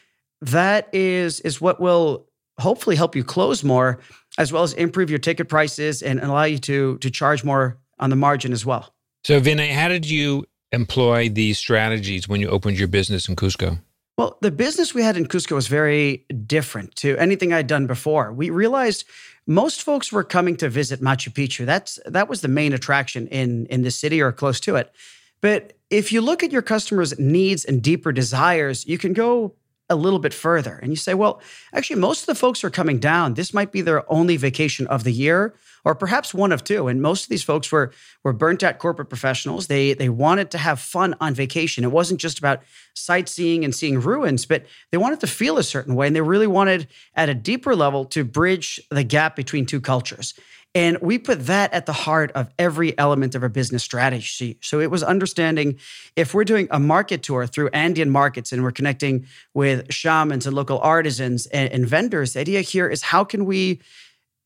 that 0.42 0.90
is 0.94 1.40
is 1.42 1.60
what 1.60 1.80
will 1.80 2.26
hopefully 2.60 2.96
help 2.96 3.16
you 3.16 3.24
close 3.24 3.64
more, 3.64 4.00
as 4.38 4.52
well 4.52 4.64
as 4.64 4.74
improve 4.74 5.10
your 5.10 5.20
ticket 5.20 5.48
prices 5.48 6.02
and 6.02 6.20
allow 6.20 6.44
you 6.44 6.60
to 6.60 6.98
to 6.98 7.10
charge 7.10 7.44
more 7.44 7.78
on 8.00 8.10
the 8.10 8.16
margin 8.16 8.52
as 8.52 8.66
well. 8.66 8.94
So, 9.24 9.40
Vinay, 9.42 9.72
how 9.72 9.88
did 9.88 10.10
you 10.10 10.46
employ 10.72 11.30
these 11.30 11.58
strategies 11.58 12.28
when 12.28 12.40
you 12.42 12.50
opened 12.50 12.78
your 12.78 12.88
business 12.88 13.28
in 13.28 13.36
Cusco? 13.36 13.80
Well, 14.19 14.38
the 14.42 14.51
business 14.51 14.94
we 14.94 15.01
had 15.01 15.16
in 15.16 15.27
Cusco 15.27 15.54
was 15.54 15.68
very 15.68 16.25
different 16.45 16.94
to 16.98 17.16
anything 17.16 17.54
I'd 17.54 17.68
done 17.68 17.88
before. 17.88 18.33
We 18.33 18.50
realized 18.50 19.06
most 19.48 19.81
folks 19.81 20.12
were 20.12 20.25
coming 20.25 20.57
to 20.57 20.68
visit 20.68 21.00
Machu 21.00 21.31
Picchu. 21.31 21.66
That's 21.66 22.00
that 22.06 22.27
was 22.27 22.42
the 22.42 22.50
main 22.50 22.74
attraction 22.74 23.27
in 23.27 23.66
in 23.68 23.83
the 23.83 23.92
city 23.92 24.21
or 24.21 24.33
close 24.33 24.60
to 24.60 24.75
it. 24.75 24.92
But 25.39 25.71
if 25.89 26.12
you 26.12 26.19
look 26.19 26.44
at 26.44 26.51
your 26.51 26.62
customers' 26.62 27.18
needs 27.18 27.63
and 27.63 27.81
deeper 27.81 28.12
desires, 28.12 28.86
you 28.86 28.98
can 28.98 29.13
go 29.13 29.56
a 29.90 29.96
little 29.96 30.20
bit 30.20 30.34
further. 30.34 30.80
And 30.82 30.92
you 30.92 30.96
say, 30.96 31.14
well, 31.14 31.42
actually, 31.74 32.00
most 32.00 32.22
of 32.22 32.26
the 32.28 32.36
folks 32.36 32.64
are 32.64 32.70
coming 32.70 33.00
down. 33.00 33.34
This 33.34 33.54
might 33.54 33.72
be 33.72 33.82
their 33.82 34.10
only 34.12 34.38
vacation 34.38 34.86
of 34.88 35.04
the 35.04 35.12
year, 35.12 35.56
or 35.84 35.96
perhaps 35.96 36.34
one 36.34 36.52
of 36.52 36.64
two. 36.64 36.88
And 36.88 37.02
most 37.02 37.24
of 37.24 37.30
these 37.30 37.44
folks 37.44 37.72
were 37.72 37.92
were 38.24 38.34
burnt 38.34 38.64
out 38.64 38.80
corporate 38.80 39.10
professionals. 39.10 39.68
They 39.68 39.94
they 39.94 40.10
wanted 40.10 40.52
to 40.52 40.58
have 40.58 40.80
fun 40.80 41.16
on 41.20 41.34
vacation. 41.34 41.84
It 41.84 41.92
wasn't 41.92 42.20
just 42.20 42.40
about 42.40 42.62
sightseeing 42.94 43.64
and 43.66 43.74
seeing 43.74 44.00
ruins, 44.00 44.46
but 44.46 44.66
they 44.92 44.98
wanted 44.98 45.20
to 45.22 45.28
feel 45.28 45.58
a 45.58 45.64
certain 45.64 45.96
way. 45.96 46.08
And 46.08 46.16
they 46.16 46.22
really 46.22 46.48
wanted 46.48 46.88
at 47.16 47.30
a 47.30 47.34
deeper 47.34 47.76
level 47.76 48.06
to 48.06 48.24
bridge 48.24 48.80
the 48.90 49.04
gap 49.04 49.36
between 49.36 49.66
two 49.66 49.82
cultures. 49.82 50.34
And 50.75 51.00
we 51.01 51.18
put 51.18 51.48
that 51.48 51.74
at 51.74 51.88
the 51.88 51.94
heart 51.94 52.31
of 52.33 52.50
every 52.60 52.95
element 52.98 53.33
of 53.33 53.42
our 53.42 53.50
business 53.50 53.83
strategy. 53.83 54.57
So 54.62 54.80
it 54.80 54.92
was 54.92 55.01
understanding 55.01 55.80
if 56.16 56.33
we're 56.33 56.44
doing 56.44 56.68
a 56.69 56.80
market 56.80 57.24
tour 57.24 57.48
through 57.48 57.69
Andean 57.69 58.12
markets 58.12 58.51
and 58.51 58.63
we're 58.63 58.71
connecting 58.71 59.25
with 59.56 59.92
shamans 59.92 60.45
and 60.45 60.56
local 60.56 60.77
artisans 60.80 61.48
and, 61.48 61.71
and 61.71 61.88
vendors, 61.88 62.33
the 62.33 62.42
idea 62.42 62.62
here 62.62 62.88
is 62.88 63.01
how 63.01 63.24
can 63.24 63.45
we 63.45 63.81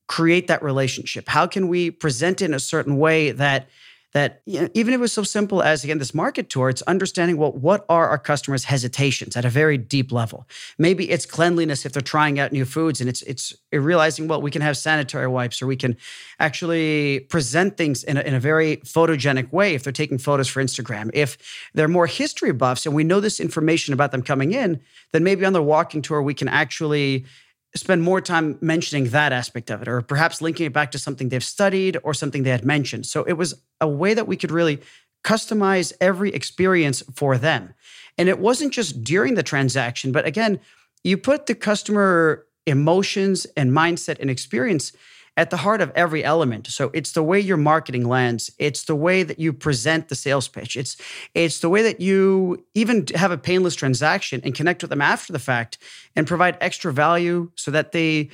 create 0.07 0.47
that 0.47 0.63
relationship? 0.63 1.27
How 1.27 1.45
can 1.45 1.67
we 1.67 1.91
present 1.91 2.41
in 2.41 2.53
a 2.53 2.59
certain 2.59 2.97
way 2.97 3.31
that 3.31 3.67
that 4.13 4.41
you 4.45 4.61
know, 4.61 4.69
even 4.73 4.93
if 4.93 4.99
it 4.99 5.01
was 5.01 5.11
so 5.11 5.23
simple 5.23 5.61
as 5.61 5.83
again 5.83 5.97
this 5.97 6.13
market 6.13 6.49
tour 6.49 6.69
it's 6.69 6.81
understanding 6.83 7.35
well 7.37 7.51
what 7.51 7.85
are 7.89 8.09
our 8.09 8.17
customers 8.17 8.65
hesitations 8.65 9.35
at 9.35 9.43
a 9.43 9.49
very 9.49 9.77
deep 9.77 10.11
level. 10.11 10.47
Maybe 10.77 11.09
it's 11.09 11.25
cleanliness 11.25 11.85
if 11.85 11.93
they're 11.93 12.01
trying 12.01 12.39
out 12.39 12.51
new 12.51 12.65
foods 12.65 13.01
and 13.01 13.09
it's 13.09 13.21
it's 13.23 13.53
realizing 13.71 14.27
well 14.27 14.41
we 14.41 14.51
can 14.51 14.61
have 14.61 14.77
sanitary 14.77 15.27
wipes 15.27 15.61
or 15.61 15.67
we 15.67 15.75
can 15.75 15.97
actually 16.39 17.21
present 17.21 17.75
things 17.75 18.03
in 18.03 18.17
a, 18.17 18.21
in 18.21 18.33
a 18.33 18.39
very 18.39 18.77
photogenic 18.77 19.51
way 19.51 19.73
if 19.73 19.83
they're 19.83 19.93
taking 19.93 20.17
photos 20.17 20.47
for 20.47 20.63
instagram. 20.63 21.09
If 21.13 21.37
they're 21.73 21.87
more 21.87 22.07
history 22.07 22.53
buffs 22.53 22.85
and 22.85 22.95
we 22.95 23.03
know 23.03 23.19
this 23.19 23.39
information 23.39 23.93
about 23.93 24.11
them 24.11 24.21
coming 24.21 24.53
in 24.53 24.79
then 25.11 25.23
maybe 25.23 25.45
on 25.45 25.53
the 25.53 25.63
walking 25.63 26.01
tour 26.01 26.21
we 26.21 26.33
can 26.33 26.47
actually 26.47 27.25
spend 27.75 28.03
more 28.03 28.21
time 28.21 28.57
mentioning 28.61 29.09
that 29.09 29.31
aspect 29.31 29.71
of 29.71 29.81
it, 29.81 29.87
or 29.87 30.01
perhaps 30.01 30.41
linking 30.41 30.67
it 30.67 30.73
back 30.73 30.91
to 30.91 30.99
something 30.99 31.29
they've 31.29 31.43
studied 31.43 31.97
or 32.03 32.13
something 32.13 32.43
they 32.43 32.51
had 32.51 32.65
mentioned. 32.65 33.05
So 33.05 33.23
it 33.23 33.33
was 33.33 33.55
a 33.81 33.87
way 33.87 34.13
that 34.13 34.27
we 34.27 34.37
could 34.37 34.51
really 34.51 34.79
customize 35.23 35.93
every 35.99 36.31
experience 36.33 37.01
for 37.13 37.37
them. 37.37 37.73
And 38.17 38.29
it 38.29 38.39
wasn't 38.39 38.73
just 38.73 39.03
during 39.03 39.33
the 39.33 39.43
transaction, 39.43 40.11
but 40.11 40.25
again, 40.25 40.59
you 41.03 41.17
put 41.17 41.47
the 41.47 41.55
customer 41.55 42.45
emotions 42.65 43.45
and 43.57 43.71
mindset 43.71 44.17
and 44.19 44.29
experience 44.29 44.93
at 45.35 45.49
the 45.49 45.57
heart 45.57 45.81
of 45.81 45.91
every 45.95 46.23
element. 46.23 46.67
So 46.67 46.91
it's 46.93 47.13
the 47.13 47.23
way 47.23 47.39
your 47.39 47.57
marketing 47.57 48.07
lands, 48.07 48.51
it's 48.59 48.83
the 48.83 48.95
way 48.95 49.23
that 49.23 49.39
you 49.39 49.51
present 49.51 50.09
the 50.09 50.15
sales 50.15 50.47
pitch. 50.47 50.75
It's 50.75 50.97
it's 51.33 51.59
the 51.59 51.69
way 51.69 51.81
that 51.83 51.99
you 51.99 52.63
even 52.73 53.07
have 53.15 53.31
a 53.31 53.37
painless 53.37 53.75
transaction 53.75 54.41
and 54.43 54.53
connect 54.53 54.83
with 54.83 54.89
them 54.89 55.01
after 55.01 55.33
the 55.33 55.39
fact 55.39 55.77
and 56.15 56.27
provide 56.27 56.57
extra 56.61 56.93
value 56.93 57.51
so 57.55 57.71
that 57.71 57.91
they 57.91 58.29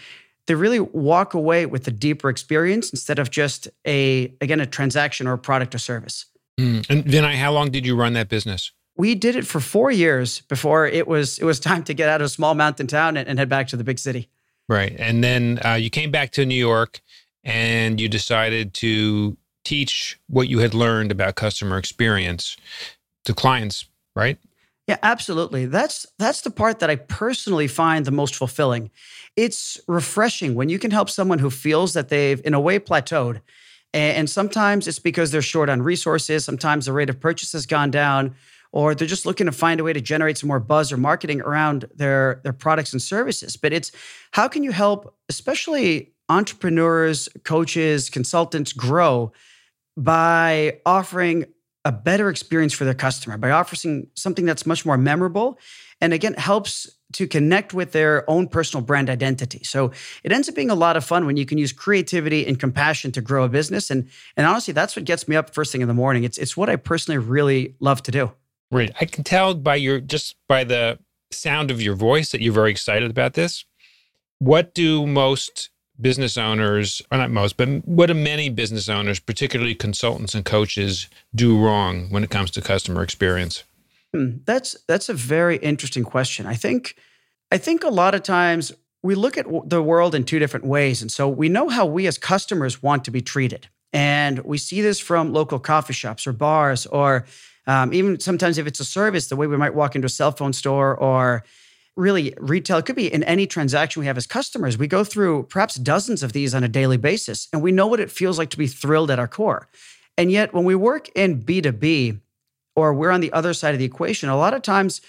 they 0.47 0.55
really 0.55 0.79
walk 0.79 1.33
away 1.33 1.65
with 1.65 1.87
a 1.87 1.91
deeper 1.91 2.29
experience 2.29 2.89
instead 2.89 3.19
of 3.19 3.29
just 3.29 3.69
a 3.85 4.33
again 4.41 4.59
a 4.59 4.65
transaction 4.65 5.27
or 5.27 5.33
a 5.33 5.37
product 5.37 5.73
or 5.73 5.79
service. 5.79 6.25
Mm. 6.59 6.89
And 6.89 7.05
Vinay, 7.05 7.35
how 7.35 7.53
long 7.53 7.71
did 7.71 7.85
you 7.85 7.95
run 7.95 8.13
that 8.13 8.27
business? 8.27 8.71
We 8.97 9.15
did 9.15 9.37
it 9.37 9.47
for 9.47 9.61
four 9.61 9.91
years 9.91 10.41
before 10.41 10.85
it 10.85 11.07
was 11.07 11.39
it 11.39 11.45
was 11.45 11.59
time 11.69 11.83
to 11.85 11.93
get 11.93 12.09
out 12.09 12.19
of 12.19 12.25
a 12.25 12.29
small 12.29 12.55
mountain 12.55 12.87
town 12.87 13.15
and, 13.15 13.29
and 13.29 13.39
head 13.39 13.47
back 13.47 13.69
to 13.69 13.77
the 13.77 13.85
big 13.85 13.99
city. 13.99 14.27
Right. 14.69 14.95
And 14.99 15.23
then 15.23 15.59
uh, 15.65 15.73
you 15.73 15.89
came 15.89 16.11
back 16.11 16.31
to 16.33 16.45
New 16.45 16.55
York 16.55 17.01
and 17.43 17.99
you 17.99 18.07
decided 18.07 18.75
to 18.75 19.35
teach 19.65 20.19
what 20.27 20.47
you 20.47 20.59
had 20.59 20.75
learned 20.75 21.11
about 21.11 21.35
customer 21.35 21.77
experience 21.77 22.55
to 23.25 23.33
clients, 23.33 23.85
right? 24.15 24.37
Yeah, 24.87 24.97
absolutely. 25.03 25.65
That's 25.65 26.05
that's 26.17 26.41
the 26.41 26.51
part 26.51 26.79
that 26.79 26.89
I 26.89 26.95
personally 26.95 27.67
find 27.67 28.05
the 28.05 28.11
most 28.11 28.35
fulfilling. 28.35 28.91
It's 29.35 29.79
refreshing 29.87 30.55
when 30.55 30.69
you 30.69 30.79
can 30.79 30.91
help 30.91 31.09
someone 31.09 31.39
who 31.39 31.49
feels 31.49 31.93
that 31.93 32.09
they've 32.09 32.41
in 32.45 32.53
a 32.53 32.59
way 32.59 32.79
plateaued. 32.79 33.41
And 33.91 34.29
sometimes 34.29 34.87
it's 34.87 34.99
because 34.99 35.31
they're 35.31 35.41
short 35.41 35.67
on 35.67 35.81
resources, 35.81 36.45
sometimes 36.45 36.85
the 36.85 36.93
rate 36.93 37.09
of 37.09 37.19
purchase 37.19 37.53
has 37.53 37.65
gone 37.65 37.89
down, 37.89 38.35
or 38.71 38.93
they're 38.93 39.07
just 39.07 39.25
looking 39.25 39.45
to 39.45 39.51
find 39.51 39.79
a 39.79 39.83
way 39.83 39.93
to 39.93 40.01
generate 40.01 40.37
some 40.37 40.47
more 40.47 40.59
buzz 40.59 40.91
or 40.91 40.97
marketing 40.97 41.41
around 41.41 41.85
their 41.95 42.41
their 42.43 42.53
products 42.53 42.93
and 42.93 43.01
services. 43.01 43.57
But 43.57 43.73
it's 43.73 43.91
how 44.31 44.47
can 44.47 44.63
you 44.63 44.71
help 44.71 45.15
especially 45.29 46.13
entrepreneurs 46.29 47.27
coaches 47.43 48.09
consultants 48.09 48.73
grow 48.73 49.31
by 49.97 50.79
offering 50.85 51.45
a 51.85 51.91
better 51.91 52.29
experience 52.29 52.73
for 52.73 52.85
their 52.85 52.93
customer 52.93 53.37
by 53.37 53.51
offering 53.51 54.07
something 54.13 54.45
that's 54.45 54.65
much 54.65 54.85
more 54.85 54.97
memorable 54.97 55.57
and 56.01 56.13
again 56.13 56.33
helps 56.35 56.89
to 57.11 57.25
connect 57.25 57.73
with 57.73 57.91
their 57.93 58.29
own 58.29 58.47
personal 58.47 58.85
brand 58.85 59.09
identity? 59.09 59.63
So 59.63 59.91
it 60.23 60.31
ends 60.31 60.47
up 60.47 60.53
being 60.53 60.69
a 60.69 60.75
lot 60.75 60.95
of 60.95 61.03
fun 61.03 61.25
when 61.25 61.37
you 61.37 61.45
can 61.47 61.57
use 61.57 61.73
creativity 61.73 62.45
and 62.45 62.59
compassion 62.59 63.11
to 63.13 63.21
grow 63.21 63.43
a 63.45 63.49
business 63.49 63.89
and 63.89 64.07
and 64.37 64.45
honestly 64.45 64.73
that's 64.73 64.95
what 64.95 65.05
gets 65.05 65.27
me 65.27 65.35
up 65.35 65.55
first 65.55 65.71
thing 65.71 65.81
in 65.81 65.87
the 65.87 65.95
morning. 65.95 66.23
It's 66.23 66.37
it's 66.37 66.55
what 66.55 66.69
i 66.69 66.75
personally 66.75 67.17
really 67.17 67.75
love 67.79 68.03
to 68.03 68.11
do 68.11 68.31
Right. 68.71 68.91
I 68.99 69.05
can 69.05 69.23
tell 69.23 69.53
by 69.55 69.75
your 69.75 69.99
just 69.99 70.35
by 70.47 70.63
the 70.63 70.99
sound 71.31 71.71
of 71.71 71.81
your 71.81 71.95
voice 71.95 72.31
that 72.31 72.41
you're 72.41 72.53
very 72.53 72.71
excited 72.71 73.09
about 73.09 73.33
this. 73.33 73.65
What 74.39 74.73
do 74.73 75.05
most 75.05 75.69
business 75.99 76.37
owners, 76.37 77.01
or 77.11 77.17
not 77.17 77.31
most, 77.31 77.57
but 77.57 77.67
what 77.85 78.05
do 78.05 78.13
many 78.13 78.49
business 78.49 78.87
owners, 78.87 79.19
particularly 79.19 79.75
consultants 79.75 80.33
and 80.33 80.45
coaches, 80.45 81.09
do 81.35 81.61
wrong 81.61 82.09
when 82.09 82.23
it 82.23 82.29
comes 82.29 82.51
to 82.51 82.61
customer 82.61 83.03
experience? 83.03 83.63
Hmm, 84.13 84.37
that's 84.45 84.75
that's 84.87 85.09
a 85.09 85.13
very 85.13 85.57
interesting 85.57 86.03
question. 86.03 86.45
I 86.45 86.55
think 86.55 86.95
I 87.51 87.57
think 87.57 87.83
a 87.83 87.89
lot 87.89 88.15
of 88.15 88.23
times 88.23 88.71
we 89.01 89.15
look 89.15 89.37
at 89.37 89.45
the 89.65 89.81
world 89.81 90.15
in 90.15 90.23
two 90.23 90.39
different 90.39 90.65
ways, 90.65 91.01
and 91.01 91.11
so 91.11 91.27
we 91.27 91.49
know 91.49 91.69
how 91.69 91.85
we 91.85 92.07
as 92.07 92.17
customers 92.17 92.81
want 92.81 93.03
to 93.05 93.11
be 93.11 93.21
treated, 93.21 93.67
and 93.93 94.39
we 94.39 94.57
see 94.57 94.81
this 94.81 94.99
from 94.99 95.33
local 95.33 95.59
coffee 95.59 95.93
shops 95.93 96.25
or 96.25 96.33
bars, 96.33 96.85
or 96.87 97.25
um, 97.69 97.93
even 97.93 98.19
sometimes 98.19 98.57
if 98.57 98.65
it's 98.65 98.79
a 98.79 98.85
service, 98.85 99.27
the 99.27 99.35
way 99.35 99.45
we 99.45 99.55
might 99.55 99.75
walk 99.75 99.95
into 99.95 100.07
a 100.07 100.09
cell 100.09 100.31
phone 100.31 100.53
store 100.53 100.95
or 100.95 101.43
really 101.95 102.33
retail 102.39 102.77
it 102.79 102.85
could 102.85 102.95
be 102.95 103.13
in 103.13 103.21
any 103.23 103.45
transaction 103.45 103.99
we 103.99 104.07
have 104.07 104.17
as 104.17 104.25
customers. 104.25 104.75
We 104.75 104.87
go 104.87 105.03
through 105.03 105.43
perhaps 105.43 105.75
dozens 105.75 106.23
of 106.23 106.33
these 106.33 106.55
on 106.55 106.63
a 106.63 106.67
daily 106.67 106.97
basis 106.97 107.47
and 107.53 107.61
we 107.61 107.71
know 107.71 107.85
what 107.85 107.99
it 107.99 108.09
feels 108.09 108.39
like 108.39 108.49
to 108.51 108.57
be 108.57 108.65
thrilled 108.65 109.11
at 109.11 109.19
our 109.19 109.27
core. 109.27 109.67
And 110.17 110.31
yet 110.31 110.51
when 110.51 110.63
we 110.63 110.73
work 110.73 111.09
in 111.13 111.43
b2b 111.43 112.19
or 112.75 112.91
we're 112.91 113.11
on 113.11 113.21
the 113.21 113.31
other 113.33 113.53
side 113.53 113.75
of 113.75 113.79
the 113.79 113.85
equation 113.85 114.29
a 114.29 114.37
lot 114.37 114.55
of 114.55 114.63
times 114.63 114.99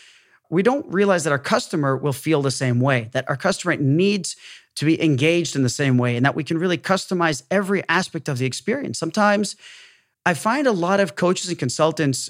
we 0.50 0.62
don't 0.62 0.86
realize 0.92 1.24
that 1.24 1.32
our 1.32 1.38
customer 1.38 1.96
will 1.96 2.12
feel 2.12 2.42
the 2.42 2.50
same 2.50 2.78
way 2.78 3.08
that 3.12 3.26
our 3.28 3.36
customer 3.36 3.76
needs 3.76 4.36
to 4.74 4.84
be 4.84 5.02
engaged 5.02 5.56
in 5.56 5.62
the 5.62 5.68
same 5.68 5.96
way 5.96 6.14
and 6.14 6.26
that 6.26 6.34
we 6.34 6.44
can 6.44 6.58
really 6.58 6.78
customize 6.78 7.42
every 7.50 7.82
aspect 7.88 8.28
of 8.28 8.36
the 8.36 8.46
experience. 8.46 8.98
Sometimes 8.98 9.56
i 10.26 10.34
find 10.34 10.66
a 10.66 10.72
lot 10.72 11.00
of 11.00 11.16
coaches 11.16 11.48
and 11.48 11.58
consultants 11.58 12.28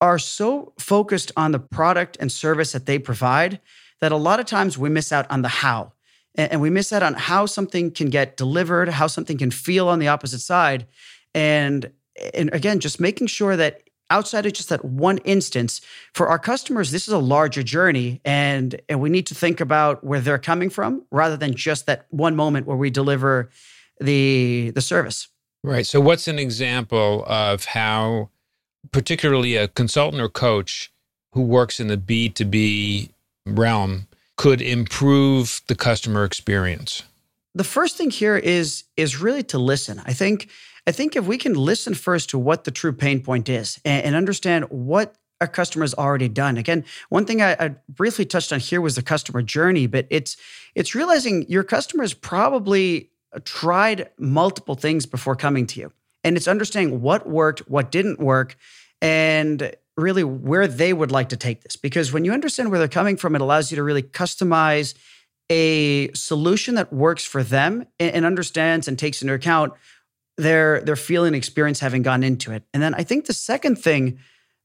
are 0.00 0.18
so 0.18 0.72
focused 0.78 1.32
on 1.36 1.52
the 1.52 1.58
product 1.58 2.16
and 2.20 2.32
service 2.32 2.72
that 2.72 2.86
they 2.86 2.98
provide 2.98 3.60
that 4.00 4.12
a 4.12 4.16
lot 4.16 4.40
of 4.40 4.46
times 4.46 4.78
we 4.78 4.88
miss 4.88 5.12
out 5.12 5.30
on 5.30 5.42
the 5.42 5.48
how. 5.48 5.92
And 6.36 6.60
we 6.60 6.70
miss 6.70 6.92
out 6.92 7.02
on 7.02 7.14
how 7.14 7.44
something 7.46 7.90
can 7.90 8.08
get 8.08 8.36
delivered, 8.36 8.88
how 8.88 9.08
something 9.08 9.36
can 9.36 9.50
feel 9.50 9.88
on 9.88 9.98
the 9.98 10.08
opposite 10.08 10.38
side. 10.38 10.86
And, 11.34 11.90
and 12.32 12.52
again, 12.54 12.80
just 12.80 13.00
making 13.00 13.26
sure 13.26 13.56
that 13.56 13.82
outside 14.10 14.46
of 14.46 14.52
just 14.52 14.68
that 14.68 14.84
one 14.84 15.18
instance, 15.18 15.80
for 16.14 16.28
our 16.28 16.38
customers, 16.38 16.92
this 16.92 17.08
is 17.08 17.14
a 17.14 17.18
larger 17.18 17.62
journey. 17.62 18.20
And, 18.24 18.80
and 18.88 19.00
we 19.00 19.10
need 19.10 19.26
to 19.26 19.34
think 19.34 19.60
about 19.60 20.04
where 20.04 20.20
they're 20.20 20.38
coming 20.38 20.70
from 20.70 21.04
rather 21.10 21.36
than 21.36 21.54
just 21.54 21.86
that 21.86 22.06
one 22.10 22.36
moment 22.36 22.66
where 22.66 22.76
we 22.76 22.90
deliver 22.90 23.50
the, 24.00 24.70
the 24.74 24.80
service. 24.80 25.28
Right. 25.62 25.86
So, 25.86 26.00
what's 26.00 26.26
an 26.26 26.38
example 26.38 27.24
of 27.26 27.64
how, 27.66 28.30
particularly 28.92 29.56
a 29.56 29.68
consultant 29.68 30.22
or 30.22 30.28
coach 30.28 30.92
who 31.32 31.42
works 31.42 31.80
in 31.80 31.88
the 31.88 31.96
B2B 31.96 33.10
realm 33.46 34.06
could 34.36 34.60
improve 34.60 35.60
the 35.66 35.74
customer 35.74 36.24
experience? 36.24 37.02
The 37.54 37.64
first 37.64 37.96
thing 37.96 38.10
here 38.10 38.36
is 38.36 38.84
is 38.96 39.20
really 39.20 39.42
to 39.44 39.58
listen. 39.58 40.00
I 40.06 40.12
think 40.12 40.48
I 40.86 40.92
think 40.92 41.16
if 41.16 41.26
we 41.26 41.36
can 41.36 41.54
listen 41.54 41.94
first 41.94 42.30
to 42.30 42.38
what 42.38 42.64
the 42.64 42.70
true 42.70 42.92
pain 42.92 43.22
point 43.22 43.48
is 43.48 43.80
and, 43.84 44.04
and 44.04 44.14
understand 44.16 44.64
what 44.70 45.16
a 45.40 45.48
customer's 45.48 45.94
already 45.94 46.28
done. 46.28 46.58
Again, 46.58 46.84
one 47.08 47.24
thing 47.24 47.40
I, 47.40 47.52
I, 47.58 47.74
briefly 47.88 48.26
touched 48.26 48.52
on 48.52 48.60
here 48.60 48.80
was 48.80 48.94
the 48.94 49.02
customer 49.02 49.42
journey, 49.42 49.86
but 49.86 50.06
it's 50.10 50.36
it's 50.74 50.94
realizing 50.94 51.46
your 51.48 51.64
customers 51.64 52.14
probably 52.14 53.10
tried 53.44 54.10
multiple 54.18 54.74
things 54.74 55.06
before 55.06 55.36
coming 55.36 55.66
to 55.68 55.80
you. 55.80 55.92
And 56.24 56.36
it's 56.36 56.48
understanding 56.48 57.00
what 57.00 57.28
worked, 57.28 57.60
what 57.68 57.90
didn't 57.90 58.18
work, 58.20 58.56
and 59.00 59.74
really 59.96 60.24
where 60.24 60.66
they 60.66 60.92
would 60.92 61.12
like 61.12 61.30
to 61.30 61.36
take 61.36 61.62
this. 61.62 61.76
Because 61.76 62.12
when 62.12 62.24
you 62.24 62.32
understand 62.32 62.70
where 62.70 62.78
they're 62.78 62.88
coming 62.88 63.16
from, 63.16 63.34
it 63.34 63.40
allows 63.40 63.70
you 63.70 63.76
to 63.76 63.82
really 63.82 64.02
customize 64.02 64.94
a 65.50 66.12
solution 66.12 66.76
that 66.76 66.92
works 66.92 67.24
for 67.24 67.42
them 67.42 67.86
and, 67.98 68.24
understands 68.24 68.86
and 68.86 68.98
takes 68.98 69.20
into 69.20 69.34
account 69.34 69.72
their 70.36 70.80
their 70.80 70.96
feeling 70.96 71.34
experience 71.34 71.80
having 71.80 72.02
gone 72.02 72.22
into 72.22 72.52
it. 72.52 72.62
And 72.72 72.82
then 72.82 72.94
I 72.94 73.02
think 73.02 73.26
the 73.26 73.34
second 73.34 73.76
thing 73.76 74.18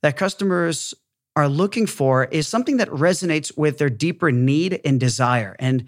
that 0.03 0.15
customers 0.15 0.93
are 1.35 1.49
looking 1.49 1.85
for 1.85 2.25
is 2.25 2.47
something 2.47 2.77
that 2.77 2.87
resonates 2.89 3.57
with 3.57 3.77
their 3.77 3.89
deeper 3.89 4.31
need 4.31 4.79
and 4.85 4.99
desire. 4.99 5.55
And 5.59 5.87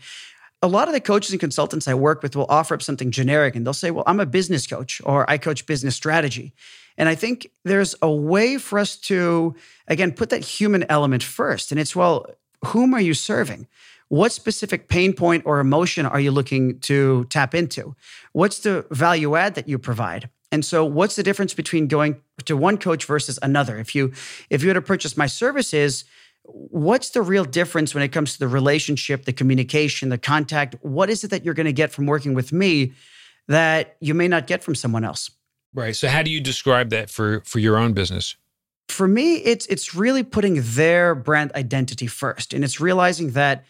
a 0.61 0.67
lot 0.67 0.87
of 0.87 0.93
the 0.93 1.01
coaches 1.01 1.31
and 1.31 1.39
consultants 1.39 1.87
I 1.87 1.93
work 1.93 2.23
with 2.23 2.35
will 2.35 2.47
offer 2.49 2.73
up 2.73 2.81
something 2.81 3.11
generic 3.11 3.55
and 3.55 3.65
they'll 3.65 3.73
say, 3.73 3.91
Well, 3.91 4.03
I'm 4.07 4.19
a 4.19 4.25
business 4.25 4.65
coach 4.65 5.01
or 5.03 5.29
I 5.29 5.37
coach 5.37 5.65
business 5.65 5.95
strategy. 5.95 6.53
And 6.97 7.07
I 7.07 7.15
think 7.15 7.51
there's 7.63 7.95
a 8.01 8.11
way 8.11 8.57
for 8.57 8.79
us 8.79 8.95
to, 8.97 9.55
again, 9.87 10.11
put 10.11 10.31
that 10.31 10.43
human 10.43 10.83
element 10.89 11.21
first. 11.21 11.71
And 11.71 11.79
it's, 11.79 11.95
well, 11.95 12.25
whom 12.65 12.95
are 12.95 13.01
you 13.01 13.13
serving? 13.13 13.67
What 14.09 14.31
specific 14.31 14.87
pain 14.87 15.13
point 15.13 15.43
or 15.45 15.59
emotion 15.59 16.05
are 16.05 16.19
you 16.19 16.31
looking 16.31 16.79
to 16.81 17.25
tap 17.25 17.53
into? 17.53 17.95
What's 18.31 18.59
the 18.59 18.85
value 18.89 19.35
add 19.35 19.55
that 19.55 19.67
you 19.67 19.77
provide? 19.77 20.29
And 20.51 20.63
so 20.63 20.85
what's 20.85 21.17
the 21.17 21.23
difference 21.23 21.53
between 21.53 21.87
going 21.87 22.21
to 22.45 22.55
one 22.55 22.77
coach 22.77 23.05
versus 23.05 23.37
another? 23.41 23.77
If 23.77 23.93
you 23.93 24.13
if 24.49 24.63
you 24.63 24.69
were 24.69 24.75
to 24.75 24.81
purchase 24.81 25.17
my 25.17 25.27
services, 25.27 26.05
what's 26.47 27.11
the 27.11 27.21
real 27.21 27.45
difference 27.45 27.93
when 27.93 28.03
it 28.03 28.09
comes 28.09 28.33
to 28.33 28.39
the 28.39 28.47
relationship, 28.47 29.25
the 29.25 29.33
communication, 29.33 30.09
the 30.09 30.17
contact? 30.17 30.75
What 30.81 31.09
is 31.09 31.23
it 31.23 31.29
that 31.29 31.43
you're 31.43 31.53
going 31.53 31.65
to 31.65 31.73
get 31.73 31.91
from 31.91 32.05
working 32.05 32.33
with 32.33 32.51
me 32.51 32.93
that 33.47 33.97
you 33.99 34.13
may 34.13 34.27
not 34.27 34.47
get 34.47 34.63
from 34.63 34.75
someone 34.75 35.03
else? 35.03 35.29
Right. 35.73 35.95
So 35.95 36.07
how 36.07 36.23
do 36.23 36.31
you 36.31 36.41
describe 36.41 36.89
that 36.89 37.09
for 37.09 37.41
for 37.45 37.59
your 37.59 37.77
own 37.77 37.93
business? 37.93 38.35
For 38.89 39.07
me, 39.07 39.35
it's 39.35 39.65
it's 39.67 39.93
really 39.93 40.23
putting 40.23 40.61
their 40.61 41.13
brand 41.13 41.51
identity 41.53 42.07
first. 42.07 42.53
And 42.53 42.63
it's 42.63 42.79
realizing 42.79 43.31
that 43.31 43.65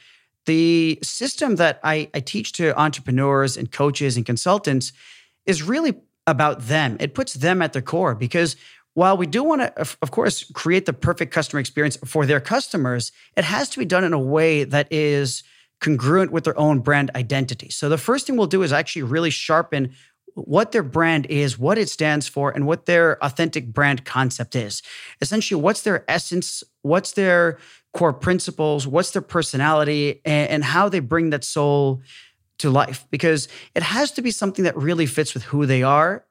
the 0.46 1.00
system 1.04 1.56
that 1.56 1.80
I, 1.84 2.10
I 2.14 2.22
teach 2.22 2.54
to 2.54 2.80
entrepreneurs 2.80 3.58
and 3.58 3.72
coaches 3.72 4.16
and 4.16 4.26
consultants 4.26 4.94
is 5.46 5.62
really 5.64 5.96
about 6.26 6.62
them. 6.62 6.98
It 7.00 7.14
puts 7.14 7.34
them 7.34 7.62
at 7.62 7.74
the 7.74 7.82
core 7.82 8.16
because 8.16 8.56
while 8.98 9.16
we 9.16 9.28
do 9.28 9.44
want 9.44 9.62
to, 9.62 9.98
of 10.02 10.10
course, 10.10 10.44
create 10.54 10.88
the 10.88 10.92
perfect 10.92 11.32
customer 11.32 11.60
experience 11.60 11.98
for 12.04 12.26
their 12.26 12.40
customers, 12.40 13.12
it 13.36 13.44
has 13.44 13.70
to 13.70 13.78
be 13.78 13.86
done 13.86 14.04
in 14.04 14.12
a 14.12 14.18
way 14.18 14.64
that 14.64 14.88
is 14.90 15.44
congruent 15.80 16.32
with 16.32 16.46
their 16.46 16.58
own 16.58 16.80
brand 16.80 17.12
identity. 17.14 17.70
So 17.70 17.90
the 17.90 18.00
first 18.00 18.26
thing 18.26 18.38
we'll 18.38 18.48
do 18.48 18.64
is 18.64 18.74
actually 18.74 19.04
really 19.04 19.30
sharpen 19.30 19.92
what 20.34 20.72
their 20.72 20.82
brand 20.82 21.28
is, 21.28 21.60
what 21.60 21.78
it 21.78 21.90
stands 21.90 22.28
for, 22.28 22.50
and 22.50 22.66
what 22.66 22.88
their 22.88 23.24
authentic 23.24 23.72
brand 23.72 24.04
concept 24.04 24.56
is. 24.56 24.82
Essentially, 25.22 25.62
what's 25.62 25.82
their 25.82 26.04
essence, 26.08 26.64
what's 26.82 27.12
their 27.12 27.60
core 27.94 28.14
principles, 28.14 28.88
what's 28.88 29.12
their 29.12 29.22
personality, 29.22 30.22
and, 30.26 30.64
how 30.64 30.90
they 30.90 31.02
bring 31.02 31.30
that 31.30 31.44
soul 31.44 32.02
to 32.58 32.72
life. 32.72 33.06
Because 33.12 33.48
it 33.76 33.84
has 33.84 34.10
to 34.14 34.24
be 34.24 34.32
something 34.32 34.66
that 34.66 34.76
really 34.76 35.06
fits 35.06 35.36
with 35.36 35.44
who 35.44 35.68
they 35.68 35.84
are 35.84 36.26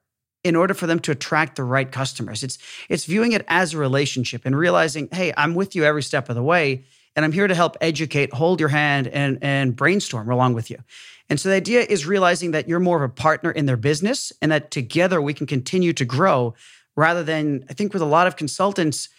in 0.47 0.55
order 0.55 0.73
for 0.73 0.87
them 0.87 0.99
to 0.99 1.11
attract 1.11 1.55
the 1.55 1.63
right 1.63 1.91
customers. 1.91 2.43
It's 2.43 2.57
it's 2.89 3.05
viewing 3.05 3.33
it 3.33 3.45
as 3.47 3.73
a 3.73 3.77
relationship 3.77 4.43
and 4.45 4.55
realizing, 4.55 5.09
hey, 5.11 5.33
I'm 5.37 5.55
with 5.55 5.75
you 5.75 5.83
every 5.83 6.03
step 6.03 6.29
of 6.29 6.35
the 6.35 6.43
way 6.43 6.83
and 7.17 7.25
I'm 7.25 7.31
here 7.31 7.47
to 7.47 7.55
help 7.55 7.75
educate, 7.81 8.31
hold 8.31 8.59
your 8.59 8.69
hand, 8.69 9.07
and, 9.07 9.39
and 9.41 9.75
brainstorm 9.75 10.29
along 10.29 10.53
with 10.53 10.69
you. 10.69 10.77
And 11.29 11.39
so 11.39 11.49
the 11.49 11.55
idea 11.55 11.81
is 11.81 12.05
realizing 12.05 12.51
that 12.51 12.69
you're 12.69 12.79
more 12.79 13.03
of 13.03 13.09
a 13.09 13.13
partner 13.13 13.49
in 13.49 13.65
their 13.65 13.75
business 13.75 14.31
and 14.39 14.51
that 14.51 14.69
together 14.69 15.19
we 15.19 15.33
can 15.33 15.47
continue 15.47 15.93
to 15.93 16.05
grow 16.05 16.53
rather 16.95 17.23
than, 17.23 17.65
I 17.69 17.73
think, 17.73 17.91
with 17.91 18.03
a 18.03 18.05
lot 18.05 18.27
of 18.27 18.35
consultants, 18.35 19.09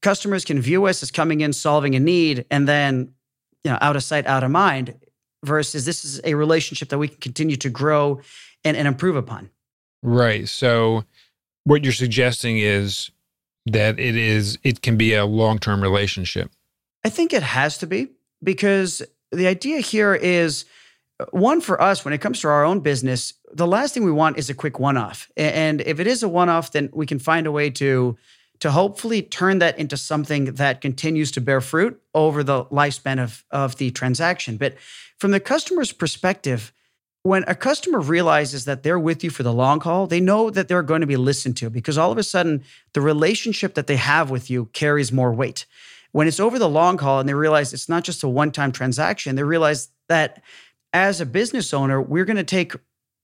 customers 0.00 0.46
can 0.46 0.62
view 0.62 0.86
us 0.86 1.02
as 1.02 1.10
coming 1.10 1.42
in, 1.42 1.52
solving 1.52 1.94
a 1.94 2.00
need, 2.00 2.46
and 2.50 2.66
then, 2.66 3.12
you 3.64 3.70
know, 3.70 3.78
out 3.82 3.96
of 3.96 4.02
sight, 4.02 4.26
out 4.26 4.42
of 4.42 4.50
mind, 4.50 4.94
versus 5.44 5.84
this 5.84 6.06
is 6.06 6.22
a 6.24 6.32
relationship 6.34 6.88
that 6.88 6.98
we 6.98 7.08
can 7.08 7.18
continue 7.18 7.56
to 7.56 7.68
grow 7.68 8.20
and, 8.64 8.78
and 8.78 8.88
improve 8.88 9.16
upon. 9.16 9.50
Right. 10.02 10.48
So 10.48 11.04
what 11.64 11.84
you're 11.84 11.92
suggesting 11.92 12.58
is 12.58 13.10
that 13.66 13.98
it 13.98 14.16
is 14.16 14.58
it 14.64 14.82
can 14.82 14.96
be 14.96 15.14
a 15.14 15.24
long-term 15.24 15.80
relationship. 15.80 16.50
I 17.04 17.08
think 17.08 17.32
it 17.32 17.42
has 17.42 17.78
to 17.78 17.86
be 17.86 18.08
because 18.42 19.02
the 19.30 19.46
idea 19.46 19.80
here 19.80 20.14
is 20.14 20.64
uh, 21.20 21.26
one 21.30 21.60
for 21.60 21.80
us 21.80 22.04
when 22.04 22.14
it 22.14 22.18
comes 22.18 22.40
to 22.40 22.48
our 22.48 22.64
own 22.64 22.80
business, 22.80 23.34
the 23.52 23.66
last 23.66 23.94
thing 23.94 24.04
we 24.04 24.12
want 24.12 24.38
is 24.38 24.50
a 24.50 24.54
quick 24.54 24.78
one 24.78 24.96
off. 24.96 25.30
And 25.36 25.80
if 25.82 26.00
it 26.00 26.06
is 26.06 26.22
a 26.22 26.28
one 26.28 26.48
off, 26.48 26.72
then 26.72 26.90
we 26.92 27.06
can 27.06 27.18
find 27.18 27.46
a 27.46 27.52
way 27.52 27.70
to 27.70 28.16
to 28.60 28.70
hopefully 28.70 29.22
turn 29.22 29.58
that 29.58 29.76
into 29.76 29.96
something 29.96 30.44
that 30.44 30.80
continues 30.80 31.32
to 31.32 31.40
bear 31.40 31.60
fruit 31.60 32.00
over 32.14 32.44
the 32.44 32.64
lifespan 32.66 33.20
of, 33.20 33.44
of 33.50 33.74
the 33.78 33.90
transaction. 33.90 34.56
But 34.56 34.76
from 35.18 35.32
the 35.32 35.40
customer's 35.40 35.90
perspective, 35.90 36.72
when 37.22 37.44
a 37.46 37.54
customer 37.54 38.00
realizes 38.00 38.64
that 38.64 38.82
they're 38.82 38.98
with 38.98 39.22
you 39.22 39.30
for 39.30 39.44
the 39.44 39.52
long 39.52 39.80
haul, 39.80 40.06
they 40.06 40.20
know 40.20 40.50
that 40.50 40.66
they're 40.66 40.82
going 40.82 41.02
to 41.02 41.06
be 41.06 41.16
listened 41.16 41.56
to 41.58 41.70
because 41.70 41.96
all 41.96 42.10
of 42.10 42.18
a 42.18 42.22
sudden 42.22 42.64
the 42.94 43.00
relationship 43.00 43.74
that 43.74 43.86
they 43.86 43.96
have 43.96 44.30
with 44.30 44.50
you 44.50 44.66
carries 44.72 45.12
more 45.12 45.32
weight. 45.32 45.64
When 46.10 46.26
it's 46.26 46.40
over 46.40 46.58
the 46.58 46.68
long 46.68 46.98
haul 46.98 47.20
and 47.20 47.28
they 47.28 47.34
realize 47.34 47.72
it's 47.72 47.88
not 47.88 48.04
just 48.04 48.24
a 48.24 48.28
one 48.28 48.50
time 48.50 48.72
transaction, 48.72 49.36
they 49.36 49.44
realize 49.44 49.88
that 50.08 50.42
as 50.92 51.20
a 51.20 51.26
business 51.26 51.72
owner, 51.72 52.02
we're 52.02 52.24
going 52.24 52.36
to 52.36 52.44
take 52.44 52.74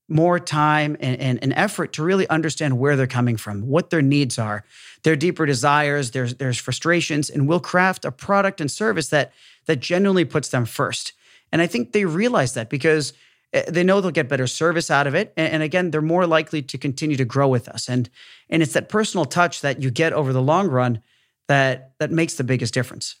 more 0.07 0.39
time 0.39 0.97
and, 0.99 1.19
and, 1.19 1.37
and, 1.43 1.53
effort 1.53 1.93
to 1.93 2.03
really 2.03 2.27
understand 2.29 2.79
where 2.79 2.95
they're 2.95 3.05
coming 3.05 3.37
from, 3.37 3.67
what 3.67 3.91
their 3.91 4.01
needs 4.01 4.39
are, 4.39 4.65
their 5.03 5.15
deeper 5.15 5.45
desires, 5.45 6.11
their, 6.11 6.25
their 6.25 6.51
frustrations, 6.51 7.29
and 7.29 7.47
we'll 7.47 7.59
craft 7.59 8.05
a 8.05 8.11
product 8.11 8.59
and 8.59 8.71
service 8.71 9.09
that 9.09 9.31
that 9.67 9.81
genuinely 9.81 10.25
puts 10.25 10.49
them 10.49 10.65
first. 10.65 11.13
And 11.51 11.61
I 11.61 11.67
think 11.67 11.91
they 11.91 12.05
realize 12.05 12.55
that 12.55 12.71
because 12.71 13.13
Eh, 13.53 13.69
they 13.69 13.83
know 13.83 14.01
they'll 14.01 14.11
get 14.11 14.29
better 14.29 14.47
service 14.47 14.91
out 14.91 15.07
of 15.07 15.15
it. 15.15 15.33
And, 15.35 15.53
and 15.53 15.63
again, 15.63 15.91
they're 15.91 16.01
more 16.01 16.27
likely 16.27 16.61
to 16.61 16.77
continue 16.77 17.17
to 17.17 17.25
grow 17.25 17.47
with 17.47 17.67
us. 17.67 17.89
And 17.89 18.09
and 18.49 18.61
it's 18.63 18.73
that 18.73 18.89
personal 18.89 19.25
touch 19.25 19.61
that 19.61 19.81
you 19.81 19.91
get 19.91 20.13
over 20.13 20.33
the 20.33 20.41
long 20.41 20.67
run 20.67 21.01
that 21.47 21.93
that 21.99 22.11
makes 22.11 22.35
the 22.35 22.43
biggest 22.43 22.73
difference. 22.73 23.15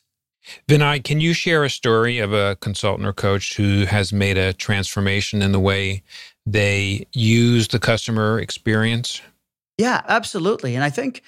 Vinay, 0.67 1.03
can 1.03 1.19
you 1.19 1.33
share 1.33 1.63
a 1.65 1.69
story 1.69 2.19
of 2.19 2.33
a 2.33 2.55
consultant 2.61 3.07
or 3.07 3.13
coach 3.13 3.55
who 3.57 3.85
has 3.85 4.13
made 4.13 4.37
a 4.37 4.53
transformation 4.53 5.41
in 5.41 5.51
the 5.51 5.59
way 5.59 6.01
they 6.45 7.05
use 7.11 7.67
the 7.67 7.79
customer 7.79 8.39
experience? 8.39 9.21
Yeah, 9.77 10.01
absolutely. 10.07 10.75
And 10.75 10.83
I 10.83 10.89
think 10.89 11.23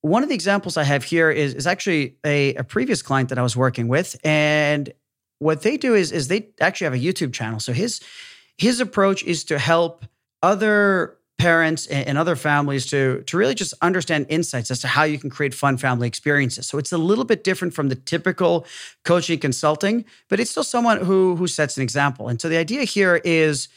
one 0.00 0.22
of 0.22 0.28
the 0.28 0.34
examples 0.34 0.76
I 0.76 0.84
have 0.84 1.04
here 1.04 1.30
is, 1.30 1.54
is 1.54 1.66
actually 1.66 2.16
a, 2.24 2.54
a 2.54 2.64
previous 2.64 3.02
client 3.02 3.28
that 3.28 3.38
I 3.38 3.42
was 3.42 3.56
working 3.56 3.88
with. 3.88 4.16
And 4.24 4.92
what 5.38 5.62
they 5.62 5.76
do 5.76 5.94
is, 5.94 6.12
is 6.12 6.28
they 6.28 6.48
actually 6.60 6.86
have 6.86 6.94
a 6.94 6.98
YouTube 6.98 7.32
channel. 7.32 7.60
So 7.60 7.72
his 7.72 8.00
his 8.58 8.80
approach 8.80 9.22
is 9.24 9.44
to 9.44 9.58
help 9.58 10.04
other 10.42 11.16
parents 11.38 11.86
and 11.88 12.16
other 12.16 12.34
families 12.34 12.86
to, 12.86 13.22
to 13.26 13.36
really 13.36 13.54
just 13.54 13.74
understand 13.82 14.26
insights 14.30 14.70
as 14.70 14.80
to 14.80 14.88
how 14.88 15.02
you 15.02 15.18
can 15.18 15.28
create 15.28 15.52
fun 15.52 15.76
family 15.76 16.08
experiences. 16.08 16.66
So 16.66 16.78
it's 16.78 16.92
a 16.92 16.98
little 16.98 17.24
bit 17.24 17.44
different 17.44 17.74
from 17.74 17.90
the 17.90 17.94
typical 17.94 18.66
coaching 19.04 19.38
consulting, 19.38 20.06
but 20.28 20.40
it's 20.40 20.50
still 20.50 20.64
someone 20.64 21.04
who 21.04 21.36
who 21.36 21.46
sets 21.46 21.76
an 21.76 21.82
example. 21.82 22.28
And 22.28 22.40
so 22.40 22.48
the 22.48 22.56
idea 22.56 22.84
here 22.84 23.20
is 23.22 23.68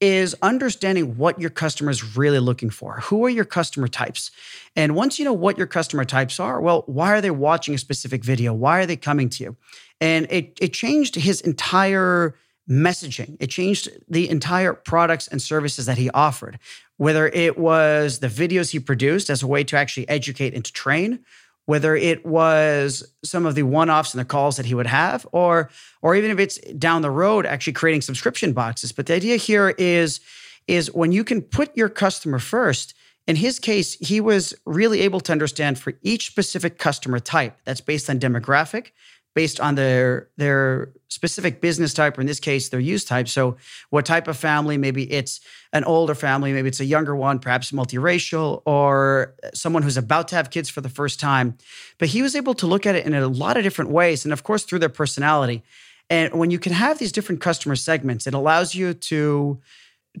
is 0.00 0.34
understanding 0.42 1.16
what 1.16 1.40
your 1.40 1.50
customer 1.50 1.90
is 1.90 2.16
really 2.16 2.40
looking 2.40 2.68
for. 2.68 3.00
Who 3.00 3.24
are 3.24 3.30
your 3.30 3.44
customer 3.44 3.86
types? 3.86 4.32
And 4.74 4.96
once 4.96 5.18
you 5.18 5.24
know 5.24 5.32
what 5.32 5.56
your 5.56 5.68
customer 5.68 6.04
types 6.04 6.40
are, 6.40 6.60
well, 6.60 6.82
why 6.86 7.12
are 7.12 7.20
they 7.20 7.30
watching 7.30 7.74
a 7.74 7.78
specific 7.78 8.24
video? 8.24 8.52
Why 8.52 8.80
are 8.80 8.86
they 8.86 8.96
coming 8.96 9.28
to 9.30 9.44
you? 9.44 9.56
And 10.00 10.26
it, 10.30 10.58
it 10.60 10.72
changed 10.72 11.14
his 11.14 11.40
entire 11.40 12.34
messaging. 12.68 13.36
It 13.40 13.48
changed 13.48 13.90
the 14.08 14.28
entire 14.28 14.72
products 14.72 15.28
and 15.28 15.40
services 15.40 15.86
that 15.86 15.98
he 15.98 16.10
offered, 16.10 16.58
whether 16.96 17.28
it 17.28 17.58
was 17.58 18.20
the 18.20 18.28
videos 18.28 18.70
he 18.70 18.80
produced 18.80 19.30
as 19.30 19.42
a 19.42 19.46
way 19.46 19.64
to 19.64 19.76
actually 19.76 20.08
educate 20.08 20.54
and 20.54 20.64
to 20.64 20.72
train, 20.72 21.20
whether 21.66 21.96
it 21.96 22.24
was 22.26 23.06
some 23.22 23.46
of 23.46 23.54
the 23.54 23.62
one-offs 23.62 24.14
and 24.14 24.20
the 24.20 24.24
calls 24.24 24.56
that 24.56 24.66
he 24.66 24.74
would 24.74 24.86
have 24.86 25.26
or 25.32 25.70
or 26.02 26.14
even 26.14 26.30
if 26.30 26.38
it's 26.38 26.58
down 26.72 27.02
the 27.02 27.10
road 27.10 27.46
actually 27.46 27.72
creating 27.72 28.00
subscription 28.00 28.52
boxes 28.52 28.92
but 28.92 29.06
the 29.06 29.14
idea 29.14 29.36
here 29.36 29.70
is 29.78 30.20
is 30.66 30.92
when 30.92 31.12
you 31.12 31.24
can 31.24 31.40
put 31.42 31.74
your 31.76 31.88
customer 31.88 32.38
first 32.38 32.94
in 33.26 33.36
his 33.36 33.58
case 33.58 33.94
he 33.94 34.20
was 34.20 34.54
really 34.66 35.00
able 35.00 35.20
to 35.20 35.32
understand 35.32 35.78
for 35.78 35.94
each 36.02 36.26
specific 36.26 36.78
customer 36.78 37.18
type 37.18 37.56
that's 37.64 37.80
based 37.80 38.10
on 38.10 38.18
demographic 38.18 38.88
based 39.34 39.60
on 39.60 39.74
their 39.74 40.28
their 40.36 40.92
specific 41.08 41.60
business 41.60 41.92
type 41.94 42.16
or 42.16 42.20
in 42.20 42.26
this 42.26 42.40
case 42.40 42.68
their 42.68 42.80
use 42.80 43.04
type. 43.04 43.28
So 43.28 43.56
what 43.90 44.06
type 44.06 44.28
of 44.28 44.36
family 44.36 44.78
maybe 44.78 45.10
it's 45.12 45.40
an 45.72 45.84
older 45.84 46.14
family 46.14 46.52
maybe 46.52 46.68
it's 46.68 46.80
a 46.80 46.84
younger 46.84 47.14
one 47.14 47.38
perhaps 47.38 47.70
multiracial 47.72 48.62
or 48.64 49.34
someone 49.52 49.82
who's 49.82 49.96
about 49.96 50.28
to 50.28 50.36
have 50.36 50.50
kids 50.50 50.68
for 50.68 50.80
the 50.80 50.88
first 50.88 51.20
time. 51.20 51.56
But 51.98 52.08
he 52.08 52.22
was 52.22 52.34
able 52.34 52.54
to 52.54 52.66
look 52.66 52.86
at 52.86 52.94
it 52.94 53.06
in 53.06 53.14
a 53.14 53.28
lot 53.28 53.56
of 53.56 53.62
different 53.62 53.90
ways 53.90 54.24
and 54.24 54.32
of 54.32 54.42
course 54.42 54.64
through 54.64 54.80
their 54.80 54.88
personality. 54.88 55.62
And 56.10 56.34
when 56.34 56.50
you 56.50 56.58
can 56.58 56.72
have 56.72 56.98
these 56.98 57.12
different 57.12 57.40
customer 57.40 57.76
segments 57.76 58.26
it 58.26 58.34
allows 58.34 58.74
you 58.74 58.94
to 58.94 59.60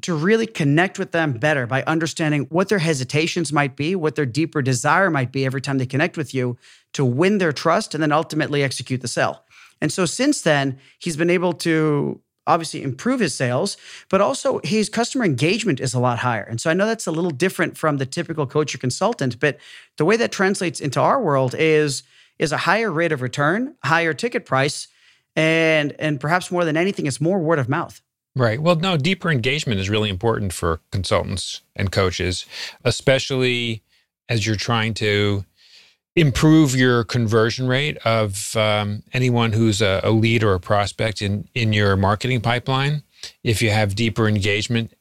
to 0.02 0.14
really 0.14 0.46
connect 0.46 0.98
with 0.98 1.12
them 1.12 1.32
better 1.32 1.66
by 1.66 1.82
understanding 1.84 2.46
what 2.50 2.68
their 2.68 2.80
hesitations 2.80 3.52
might 3.52 3.76
be, 3.76 3.94
what 3.94 4.16
their 4.16 4.26
deeper 4.26 4.60
desire 4.60 5.10
might 5.10 5.30
be 5.30 5.46
every 5.46 5.60
time 5.60 5.78
they 5.78 5.86
connect 5.86 6.16
with 6.16 6.34
you 6.34 6.56
to 6.94 7.04
win 7.04 7.38
their 7.38 7.52
trust 7.52 7.94
and 7.94 8.02
then 8.02 8.12
ultimately 8.12 8.62
execute 8.62 9.00
the 9.00 9.08
sale. 9.08 9.44
And 9.80 9.92
so 9.92 10.06
since 10.06 10.42
then, 10.42 10.78
he's 10.98 11.16
been 11.16 11.30
able 11.30 11.52
to 11.54 12.20
obviously 12.46 12.82
improve 12.82 13.20
his 13.20 13.34
sales, 13.34 13.76
but 14.10 14.20
also 14.20 14.60
his 14.64 14.88
customer 14.88 15.24
engagement 15.24 15.80
is 15.80 15.94
a 15.94 16.00
lot 16.00 16.18
higher. 16.18 16.42
And 16.42 16.60
so 16.60 16.70
I 16.70 16.74
know 16.74 16.86
that's 16.86 17.06
a 17.06 17.12
little 17.12 17.30
different 17.30 17.78
from 17.78 17.96
the 17.96 18.06
typical 18.06 18.46
coach 18.46 18.74
or 18.74 18.78
consultant, 18.78 19.40
but 19.40 19.58
the 19.96 20.04
way 20.04 20.16
that 20.16 20.32
translates 20.32 20.80
into 20.80 21.00
our 21.00 21.22
world 21.22 21.54
is 21.56 22.02
is 22.36 22.50
a 22.50 22.56
higher 22.56 22.90
rate 22.90 23.12
of 23.12 23.22
return, 23.22 23.76
higher 23.84 24.12
ticket 24.12 24.44
price, 24.44 24.88
and 25.36 25.94
and 25.98 26.20
perhaps 26.20 26.50
more 26.50 26.64
than 26.64 26.76
anything, 26.76 27.06
it's 27.06 27.20
more 27.20 27.38
word 27.38 27.58
of 27.58 27.68
mouth. 27.68 28.00
Right. 28.36 28.60
Well, 28.60 28.74
no, 28.74 28.96
deeper 28.96 29.30
engagement 29.30 29.80
is 29.80 29.88
really 29.88 30.10
important 30.10 30.52
for 30.52 30.80
consultants 30.90 31.62
and 31.76 31.92
coaches, 31.92 32.46
especially 32.82 33.82
as 34.28 34.44
you're 34.44 34.56
trying 34.56 34.94
to 34.94 35.44
improve 36.16 36.74
your 36.74 37.04
conversion 37.04 37.68
rate 37.68 37.96
of 37.98 38.56
um, 38.56 39.04
anyone 39.12 39.52
who's 39.52 39.80
a, 39.80 40.00
a 40.02 40.10
lead 40.10 40.42
or 40.42 40.54
a 40.54 40.60
prospect 40.60 41.22
in, 41.22 41.48
in 41.54 41.72
your 41.72 41.96
marketing 41.96 42.40
pipeline. 42.40 43.02
If 43.42 43.62
you 43.62 43.70
have 43.70 43.94
deeper 43.94 44.26
engagement 44.26 44.92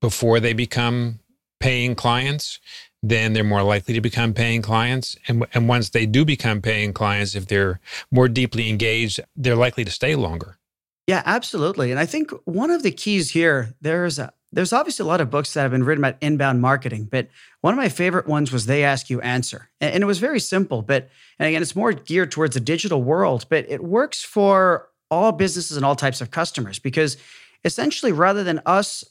before 0.00 0.38
they 0.40 0.52
become 0.52 1.20
paying 1.60 1.94
clients, 1.94 2.58
then 3.02 3.32
they're 3.32 3.44
more 3.44 3.62
likely 3.62 3.94
to 3.94 4.00
become 4.00 4.34
paying 4.34 4.62
clients. 4.62 5.16
And, 5.28 5.46
and 5.54 5.68
once 5.68 5.90
they 5.90 6.06
do 6.06 6.24
become 6.24 6.60
paying 6.60 6.92
clients, 6.92 7.34
if 7.34 7.46
they're 7.46 7.80
more 8.10 8.28
deeply 8.28 8.68
engaged, 8.68 9.20
they're 9.34 9.56
likely 9.56 9.84
to 9.84 9.90
stay 9.90 10.14
longer. 10.14 10.58
Yeah, 11.06 11.22
absolutely. 11.26 11.90
And 11.90 11.98
I 11.98 12.06
think 12.06 12.30
one 12.44 12.70
of 12.70 12.82
the 12.82 12.92
keys 12.92 13.30
here, 13.30 13.74
there's 13.80 14.18
a, 14.18 14.32
there's 14.52 14.72
obviously 14.72 15.04
a 15.04 15.06
lot 15.06 15.20
of 15.20 15.30
books 15.30 15.52
that 15.54 15.62
have 15.62 15.70
been 15.70 15.84
written 15.84 16.04
about 16.04 16.18
inbound 16.20 16.60
marketing, 16.60 17.08
but 17.10 17.28
one 17.62 17.72
of 17.72 17.78
my 17.78 17.88
favorite 17.88 18.26
ones 18.28 18.52
was 18.52 18.66
They 18.66 18.84
Ask 18.84 19.08
You 19.08 19.20
Answer. 19.22 19.70
And, 19.80 19.94
and 19.94 20.02
it 20.02 20.06
was 20.06 20.18
very 20.18 20.38
simple, 20.38 20.82
but 20.82 21.08
and 21.38 21.48
again, 21.48 21.62
it's 21.62 21.74
more 21.74 21.92
geared 21.92 22.30
towards 22.30 22.54
the 22.54 22.60
digital 22.60 23.02
world, 23.02 23.46
but 23.48 23.64
it 23.68 23.82
works 23.82 24.22
for 24.22 24.88
all 25.10 25.32
businesses 25.32 25.76
and 25.76 25.84
all 25.84 25.96
types 25.96 26.20
of 26.20 26.30
customers 26.30 26.78
because 26.78 27.16
essentially 27.64 28.12
rather 28.12 28.44
than 28.44 28.60
us 28.66 29.04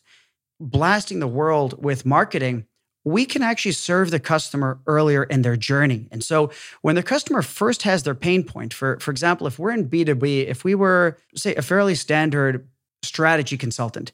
blasting 0.60 1.20
the 1.20 1.28
world 1.28 1.84
with 1.84 2.06
marketing, 2.06 2.66
we 3.04 3.26
can 3.26 3.42
actually 3.42 3.72
serve 3.72 4.12
the 4.12 4.20
customer 4.20 4.80
earlier 4.86 5.24
in 5.24 5.42
their 5.42 5.58
journey. 5.58 6.08
And 6.12 6.24
so 6.24 6.52
when 6.82 6.96
the 6.96 7.04
customer 7.04 7.42
first 7.42 7.84
has 7.84 8.04
their 8.04 8.16
pain 8.16 8.44
point, 8.44 8.74
for, 8.74 9.00
for 9.00 9.12
example, 9.12 9.48
if 9.48 9.58
we're 9.58 9.72
in 9.72 9.90
B2B, 9.90 10.48
if 10.48 10.64
we 10.64 10.76
were, 10.76 11.18
say, 11.36 11.56
a 11.56 11.62
fairly 11.62 11.96
standard 11.96 12.68
strategy 13.04 13.58
consultant, 13.58 14.12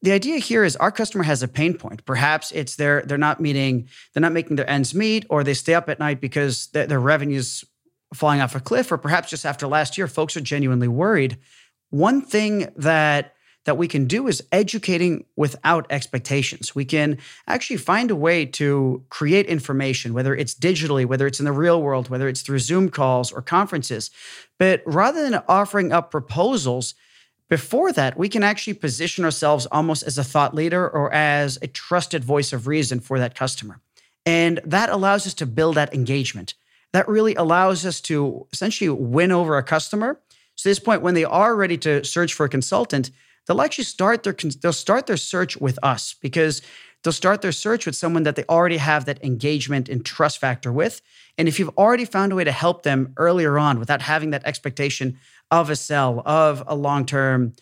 the 0.00 0.12
idea 0.12 0.38
here 0.38 0.64
is 0.64 0.74
our 0.76 0.90
customer 0.90 1.24
has 1.24 1.42
a 1.42 1.48
pain 1.48 1.74
point. 1.74 2.04
Perhaps 2.06 2.50
it's 2.52 2.76
they're, 2.76 3.02
they're 3.02 3.18
not 3.18 3.40
meeting, 3.40 3.88
they're 4.14 4.22
not 4.22 4.32
making 4.32 4.56
their 4.56 4.68
ends 4.70 4.94
meet, 4.94 5.26
or 5.28 5.44
they 5.44 5.54
stay 5.54 5.74
up 5.74 5.90
at 5.90 5.98
night 5.98 6.20
because 6.20 6.68
their, 6.68 6.86
their 6.86 7.00
revenue's 7.00 7.64
falling 8.14 8.40
off 8.40 8.54
a 8.54 8.60
cliff, 8.60 8.90
or 8.90 8.96
perhaps 8.96 9.28
just 9.28 9.44
after 9.44 9.66
last 9.66 9.98
year, 9.98 10.08
folks 10.08 10.36
are 10.36 10.40
genuinely 10.40 10.88
worried. 10.88 11.36
One 11.90 12.22
thing 12.22 12.72
that 12.76 13.34
that 13.70 13.76
we 13.76 13.86
can 13.86 14.06
do 14.06 14.26
is 14.26 14.42
educating 14.50 15.24
without 15.36 15.86
expectations. 15.90 16.74
We 16.74 16.84
can 16.84 17.18
actually 17.46 17.76
find 17.76 18.10
a 18.10 18.16
way 18.16 18.44
to 18.44 19.04
create 19.10 19.46
information, 19.46 20.12
whether 20.12 20.34
it's 20.34 20.56
digitally, 20.56 21.06
whether 21.06 21.24
it's 21.24 21.38
in 21.38 21.44
the 21.44 21.52
real 21.52 21.80
world, 21.80 22.08
whether 22.08 22.26
it's 22.26 22.42
through 22.42 22.58
Zoom 22.58 22.88
calls 22.90 23.30
or 23.30 23.42
conferences. 23.42 24.10
But 24.58 24.82
rather 24.86 25.22
than 25.22 25.40
offering 25.46 25.92
up 25.92 26.10
proposals, 26.10 26.94
before 27.48 27.92
that, 27.92 28.18
we 28.18 28.28
can 28.28 28.42
actually 28.42 28.74
position 28.74 29.24
ourselves 29.24 29.66
almost 29.66 30.02
as 30.02 30.18
a 30.18 30.24
thought 30.24 30.52
leader 30.52 30.88
or 30.88 31.14
as 31.14 31.56
a 31.62 31.68
trusted 31.68 32.24
voice 32.24 32.52
of 32.52 32.66
reason 32.66 32.98
for 32.98 33.20
that 33.20 33.36
customer. 33.36 33.80
And 34.26 34.58
that 34.64 34.90
allows 34.90 35.28
us 35.28 35.34
to 35.34 35.46
build 35.46 35.76
that 35.76 35.94
engagement. 35.94 36.54
That 36.92 37.08
really 37.08 37.36
allows 37.36 37.86
us 37.86 38.00
to 38.00 38.48
essentially 38.52 38.90
win 38.90 39.30
over 39.30 39.56
a 39.56 39.62
customer. 39.62 40.18
So, 40.56 40.68
this 40.68 40.80
point, 40.80 41.02
when 41.02 41.14
they 41.14 41.24
are 41.24 41.54
ready 41.54 41.78
to 41.78 42.04
search 42.04 42.34
for 42.34 42.46
a 42.46 42.48
consultant, 42.48 43.12
they'll 43.46 43.60
actually 43.60 43.84
start 43.84 44.22
their 44.22 44.36
they'll 44.62 44.72
start 44.72 45.06
their 45.06 45.16
search 45.16 45.56
with 45.56 45.78
us 45.82 46.14
because 46.20 46.62
they'll 47.02 47.12
start 47.12 47.42
their 47.42 47.52
search 47.52 47.86
with 47.86 47.96
someone 47.96 48.22
that 48.24 48.36
they 48.36 48.44
already 48.48 48.76
have 48.76 49.04
that 49.06 49.22
engagement 49.24 49.88
and 49.88 50.04
trust 50.04 50.38
factor 50.38 50.72
with. 50.72 51.00
And 51.38 51.48
if 51.48 51.58
you've 51.58 51.76
already 51.78 52.04
found 52.04 52.32
a 52.32 52.36
way 52.36 52.44
to 52.44 52.52
help 52.52 52.82
them 52.82 53.12
earlier 53.16 53.58
on 53.58 53.78
without 53.78 54.02
having 54.02 54.30
that 54.30 54.44
expectation 54.44 55.18
of 55.50 55.70
a 55.70 55.76
sell, 55.76 56.22
of 56.26 56.62
a 56.66 56.74
long-term 56.74 57.54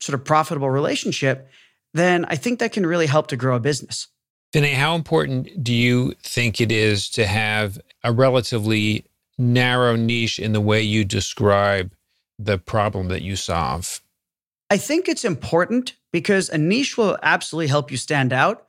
sort 0.00 0.18
of 0.18 0.24
profitable 0.24 0.70
relationship, 0.70 1.48
then 1.94 2.24
I 2.26 2.36
think 2.36 2.58
that 2.58 2.72
can 2.72 2.86
really 2.86 3.06
help 3.06 3.28
to 3.28 3.36
grow 3.36 3.56
a 3.56 3.60
business. 3.60 4.08
Vinay, 4.52 4.74
how 4.74 4.94
important 4.94 5.62
do 5.62 5.72
you 5.72 6.14
think 6.22 6.60
it 6.60 6.72
is 6.72 7.08
to 7.10 7.26
have 7.26 7.78
a 8.02 8.12
relatively 8.12 9.06
narrow 9.38 9.96
niche 9.96 10.38
in 10.38 10.52
the 10.52 10.60
way 10.60 10.82
you 10.82 11.04
describe 11.04 11.94
the 12.38 12.58
problem 12.58 13.08
that 13.08 13.22
you 13.22 13.36
solve? 13.36 14.02
I 14.72 14.78
think 14.78 15.06
it's 15.06 15.26
important 15.26 15.96
because 16.14 16.48
a 16.48 16.56
niche 16.56 16.96
will 16.96 17.18
absolutely 17.22 17.66
help 17.66 17.90
you 17.90 17.98
stand 17.98 18.32
out. 18.32 18.68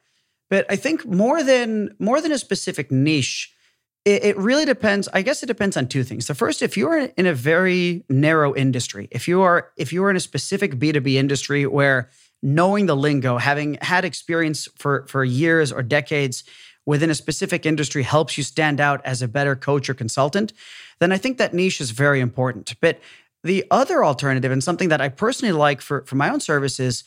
But 0.50 0.66
I 0.70 0.76
think 0.76 1.06
more 1.06 1.44
than 1.44 1.96
more 1.98 2.20
than 2.20 2.34
a 2.34 2.38
specific 2.38 2.92
niche, 2.92 3.56
it, 4.04 4.22
it 4.26 4.38
really 4.38 4.66
depends. 4.66 5.08
I 5.14 5.22
guess 5.22 5.44
it 5.44 5.46
depends 5.46 5.78
on 5.78 5.88
two 5.88 6.04
things. 6.04 6.28
The 6.28 6.36
first, 6.36 6.62
if 6.62 6.76
you're 6.76 6.98
in 6.98 7.26
a 7.26 7.34
very 7.34 8.04
narrow 8.10 8.54
industry, 8.54 9.08
if 9.12 9.30
you 9.30 9.44
are 9.44 9.70
if 9.78 9.94
you 9.94 10.04
are 10.04 10.10
in 10.10 10.18
a 10.18 10.28
specific 10.32 10.76
B2B 10.76 11.14
industry 11.14 11.66
where 11.66 12.10
knowing 12.42 12.86
the 12.86 12.98
lingo, 12.98 13.38
having 13.38 13.78
had 13.82 14.04
experience 14.04 14.68
for, 14.76 15.08
for 15.08 15.24
years 15.24 15.72
or 15.72 15.82
decades 15.82 16.44
within 16.86 17.10
a 17.10 17.16
specific 17.16 17.66
industry 17.66 18.04
helps 18.04 18.38
you 18.38 18.44
stand 18.44 18.82
out 18.82 19.00
as 19.06 19.22
a 19.22 19.28
better 19.30 19.56
coach 19.56 19.90
or 19.90 19.94
consultant, 19.94 20.52
then 21.00 21.14
I 21.14 21.18
think 21.18 21.38
that 21.38 21.54
niche 21.54 21.80
is 21.80 21.92
very 21.92 22.20
important. 22.20 22.76
But 22.82 23.00
the 23.44 23.66
other 23.72 24.04
alternative, 24.04 24.52
and 24.52 24.64
something 24.64 24.90
that 24.90 25.02
I 25.02 25.10
personally 25.10 25.52
like 25.52 25.82
for, 25.82 26.04
for 26.06 26.16
my 26.16 26.30
own 26.30 26.40
services, 26.40 27.04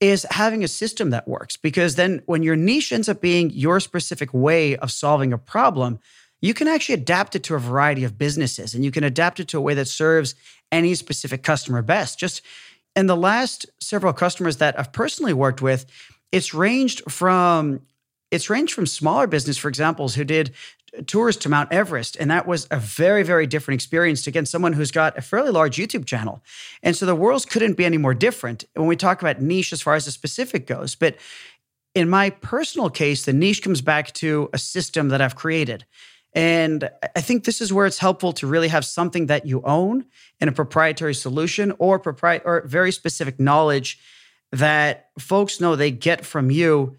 is 0.00 0.26
having 0.30 0.62
a 0.62 0.68
system 0.68 1.10
that 1.10 1.26
works 1.26 1.56
because 1.56 1.96
then 1.96 2.22
when 2.26 2.42
your 2.42 2.56
niche 2.56 2.92
ends 2.92 3.08
up 3.08 3.20
being 3.20 3.50
your 3.50 3.80
specific 3.80 4.32
way 4.32 4.76
of 4.76 4.92
solving 4.92 5.32
a 5.32 5.38
problem, 5.38 5.98
you 6.40 6.54
can 6.54 6.68
actually 6.68 6.94
adapt 6.94 7.34
it 7.34 7.42
to 7.44 7.56
a 7.56 7.58
variety 7.58 8.04
of 8.04 8.16
businesses 8.16 8.74
and 8.74 8.84
you 8.84 8.92
can 8.92 9.02
adapt 9.02 9.40
it 9.40 9.48
to 9.48 9.58
a 9.58 9.60
way 9.60 9.74
that 9.74 9.88
serves 9.88 10.36
any 10.70 10.94
specific 10.94 11.42
customer 11.42 11.82
best. 11.82 12.18
Just 12.18 12.42
in 12.94 13.06
the 13.06 13.16
last 13.16 13.66
several 13.80 14.12
customers 14.12 14.58
that 14.58 14.78
I've 14.78 14.92
personally 14.92 15.32
worked 15.32 15.62
with, 15.62 15.86
it's 16.30 16.54
ranged 16.54 17.10
from 17.10 17.80
it's 18.30 18.50
ranged 18.50 18.74
from 18.74 18.84
smaller 18.84 19.26
business, 19.26 19.56
for 19.56 19.68
examples, 19.68 20.14
who 20.14 20.22
did 20.22 20.52
tours 21.06 21.36
to 21.38 21.48
Mount 21.48 21.72
Everest. 21.72 22.16
And 22.16 22.30
that 22.30 22.46
was 22.46 22.66
a 22.70 22.78
very, 22.78 23.22
very 23.22 23.46
different 23.46 23.76
experience 23.76 24.22
to, 24.22 24.30
again, 24.30 24.46
someone 24.46 24.72
who's 24.72 24.90
got 24.90 25.16
a 25.18 25.22
fairly 25.22 25.50
large 25.50 25.76
YouTube 25.76 26.06
channel. 26.06 26.42
And 26.82 26.96
so 26.96 27.06
the 27.06 27.14
worlds 27.14 27.44
couldn't 27.44 27.74
be 27.74 27.84
any 27.84 27.98
more 27.98 28.14
different 28.14 28.64
when 28.74 28.86
we 28.86 28.96
talk 28.96 29.20
about 29.20 29.40
niche 29.40 29.72
as 29.72 29.82
far 29.82 29.94
as 29.94 30.04
the 30.04 30.10
specific 30.10 30.66
goes. 30.66 30.94
But 30.94 31.16
in 31.94 32.08
my 32.08 32.30
personal 32.30 32.90
case, 32.90 33.24
the 33.24 33.32
niche 33.32 33.62
comes 33.62 33.80
back 33.80 34.12
to 34.14 34.50
a 34.52 34.58
system 34.58 35.08
that 35.08 35.20
I've 35.20 35.36
created. 35.36 35.84
And 36.34 36.88
I 37.16 37.20
think 37.20 37.44
this 37.44 37.60
is 37.60 37.72
where 37.72 37.86
it's 37.86 37.98
helpful 37.98 38.32
to 38.34 38.46
really 38.46 38.68
have 38.68 38.84
something 38.84 39.26
that 39.26 39.46
you 39.46 39.62
own 39.62 40.04
and 40.40 40.48
a 40.48 40.52
proprietary 40.52 41.14
solution 41.14 41.72
or 41.78 41.98
propri- 41.98 42.42
or 42.44 42.62
very 42.66 42.92
specific 42.92 43.40
knowledge 43.40 43.98
that 44.52 45.10
folks 45.18 45.60
know 45.60 45.74
they 45.74 45.90
get 45.90 46.24
from 46.24 46.50
you 46.50 46.96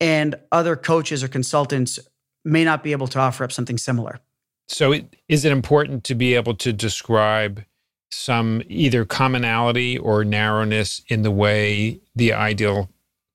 and 0.00 0.34
other 0.52 0.76
coaches 0.76 1.22
or 1.24 1.28
consultants 1.28 1.98
may 2.46 2.64
not 2.64 2.82
be 2.82 2.92
able 2.92 3.08
to 3.08 3.18
offer 3.18 3.44
up 3.44 3.52
something 3.52 3.76
similar. 3.76 4.20
So, 4.68 4.94
is 5.28 5.44
it 5.44 5.52
important 5.52 6.04
to 6.04 6.14
be 6.14 6.34
able 6.34 6.54
to 6.56 6.72
describe 6.72 7.64
some 8.10 8.62
either 8.68 9.04
commonality 9.04 9.98
or 9.98 10.24
narrowness 10.24 11.02
in 11.08 11.22
the 11.22 11.30
way 11.30 12.00
the 12.14 12.32
ideal 12.32 12.88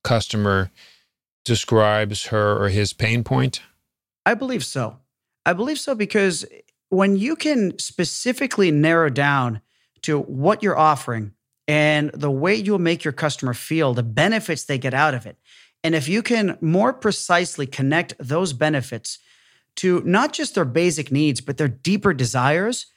customer 0.03 0.71
describes 1.45 2.27
her 2.27 2.61
or 2.61 2.69
his 2.69 2.93
pain 2.93 3.23
point? 3.23 3.61
I 4.25 4.33
believe 4.33 4.63
so. 4.63 4.97
I 5.45 5.53
believe 5.53 5.79
so 5.79 5.95
because 5.95 6.45
when 6.89 7.15
you 7.15 7.35
can 7.35 7.77
specifically 7.79 8.71
narrow 8.71 9.09
down 9.09 9.61
to 10.03 10.19
what 10.19 10.61
you're 10.61 10.77
offering 10.77 11.33
and 11.67 12.11
the 12.13 12.31
way 12.31 12.55
you'll 12.55 12.79
make 12.79 13.03
your 13.03 13.13
customer 13.13 13.53
feel, 13.53 13.93
the 13.93 14.03
benefits 14.03 14.65
they 14.65 14.77
get 14.77 14.93
out 14.93 15.13
of 15.13 15.25
it, 15.25 15.37
and 15.83 15.95
if 15.95 16.07
you 16.07 16.21
can 16.21 16.57
more 16.61 16.93
precisely 16.93 17.65
connect 17.65 18.13
those 18.19 18.53
benefits 18.53 19.19
to 19.77 20.01
not 20.05 20.33
just 20.33 20.55
their 20.55 20.65
basic 20.65 21.11
needs, 21.11 21.41
but 21.41 21.57
their 21.57 21.67
deeper 21.67 22.13
desires, 22.13 22.87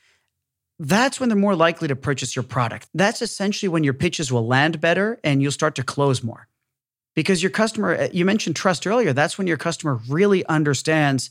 that's 0.79 1.21
when 1.21 1.29
they're 1.29 1.39
more 1.39 1.55
likely 1.55 1.89
to 1.89 1.97
purchase 1.97 2.35
your 2.35 2.43
product. 2.43 2.89
That's 2.95 3.23
essentially 3.23 3.69
when 3.69 3.85
your 3.85 3.95
pitches 3.95 4.33
will 4.33 4.47
land 4.47 4.81
better 4.81 5.21
and 5.23 5.41
you'll 5.41 5.53
start 5.53 5.77
to 5.77 5.83
close 5.83 6.23
more. 6.23 6.49
Because 7.15 7.43
your 7.43 7.51
customer, 7.51 7.95
uh, 7.95 8.09
you 8.13 8.25
mentioned 8.25 8.57
trust 8.57 8.87
earlier, 8.87 9.13
that's 9.13 9.39
when 9.39 9.47
your 9.47 9.57
customer 9.57 10.01
really 10.09 10.45
understands 10.47 11.31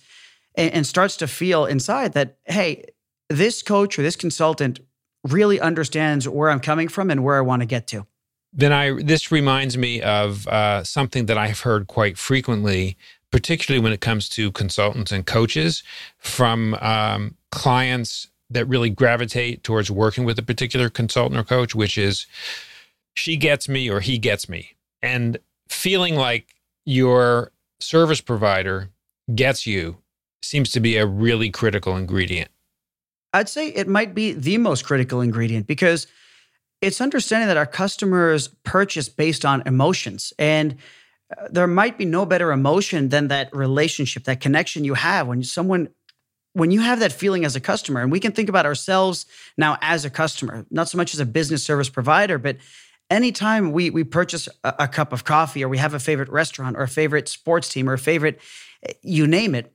and, 0.56 0.86
starts 0.86 1.18
to 1.18 1.28
feel 1.28 1.66
inside 1.66 2.14
that, 2.14 2.38
hey, 2.46 2.86
this 3.30 3.64
coach 3.64 3.98
or 3.98 4.04
this 4.04 4.16
consultant 4.16 4.80
really 5.24 5.60
understands 5.60 6.30
where 6.30 6.50
I'm 6.50 6.60
coming 6.60 6.88
from 6.88 7.10
and 7.10 7.24
where 7.24 7.38
I 7.38 7.42
want 7.42 7.64
to 7.64 7.66
get 7.66 7.88
to 7.88 8.06
then 8.54 8.72
I 8.72 9.02
this 9.02 9.32
reminds 9.32 9.78
me 9.78 10.02
of 10.02 10.48
uh, 10.48 10.84
something 10.84 11.26
that 11.26 11.38
I've 11.38 11.62
heard 11.62 11.88
quite 11.88 12.18
frequently, 12.18 12.98
particularly 13.32 13.82
when 13.84 13.94
it 13.94 14.02
comes 14.02 14.30
to 14.30 14.52
consultants 14.52 15.12
and 15.12 15.26
coaches 15.26 15.84
from 16.20 16.76
um, 16.76 17.36
clients 17.52 18.28
that 18.50 18.66
really 18.66 18.92
gravitate 18.92 19.64
towards 19.64 19.90
working 19.90 20.24
with 20.24 20.38
a 20.38 20.44
particular 20.44 20.90
consultant 20.90 21.40
or 21.40 21.44
coach, 21.44 21.74
which 21.74 21.98
is 21.98 22.28
she 23.16 23.36
gets 23.36 23.68
me 23.68 23.90
or 23.90 24.00
he 24.00 24.20
gets 24.20 24.48
me, 24.48 24.76
and 25.02 25.40
feeling 25.68 26.16
like 26.16 26.56
your 26.86 27.52
service 27.80 28.22
provider 28.22 28.90
gets 29.34 29.66
you 29.66 29.98
seems 30.44 30.72
to 30.72 30.80
be 30.80 30.98
a 30.98 31.06
really 31.06 31.50
critical 31.50 31.96
ingredient. 31.96 32.52
I'd 33.34 33.50
say 33.50 33.70
it 33.70 33.88
might 33.88 34.14
be 34.14 34.34
the 34.34 34.58
most 34.60 34.86
critical 34.86 35.22
ingredient 35.22 35.66
because 35.66 36.06
it's 36.84 37.00
understanding 37.00 37.48
that 37.48 37.56
our 37.56 37.66
customers 37.66 38.50
purchase 38.64 39.08
based 39.08 39.46
on 39.46 39.64
emotions. 39.66 40.34
And 40.38 40.76
uh, 41.36 41.48
there 41.50 41.66
might 41.66 41.98
be 41.98 42.04
no 42.04 42.26
better 42.26 42.52
emotion 42.52 43.08
than 43.08 43.30
that 43.30 43.56
relationship 43.56 44.26
that 44.26 44.42
connection 44.42 44.84
you 44.84 44.94
have 44.94 45.28
when 45.28 45.44
someone 45.44 45.90
when 46.56 46.70
you 46.70 46.82
have 46.82 47.00
that 47.00 47.12
feeling 47.12 47.46
as 47.46 47.56
a 47.56 47.60
customer. 47.60 48.02
And 48.02 48.12
we 48.12 48.20
can 48.20 48.32
think 48.32 48.48
about 48.48 48.68
ourselves 48.68 49.26
now 49.58 49.78
as 49.82 50.04
a 50.04 50.10
customer 50.10 50.66
not 50.70 50.90
so 50.90 50.98
much 50.98 51.14
as 51.14 51.20
a 51.22 51.26
business 51.26 51.64
service 51.64 51.90
provider 51.90 52.38
but 52.38 52.58
anytime 53.10 53.72
we 53.72 53.90
we 53.90 54.04
purchase 54.04 54.50
a, 54.66 54.76
a 54.80 54.88
cup 54.88 55.14
of 55.14 55.24
coffee 55.24 55.64
or 55.64 55.70
we 55.70 55.78
have 55.78 55.94
a 55.94 56.00
favorite 56.00 56.30
restaurant 56.30 56.76
or 56.76 56.82
a 56.82 56.88
favorite 56.88 57.30
sports 57.30 57.70
team 57.70 57.90
or 57.90 57.94
a 57.94 57.98
favorite 57.98 58.40
eh, 58.84 58.94
you 59.02 59.26
name 59.26 59.56
it 59.56 59.74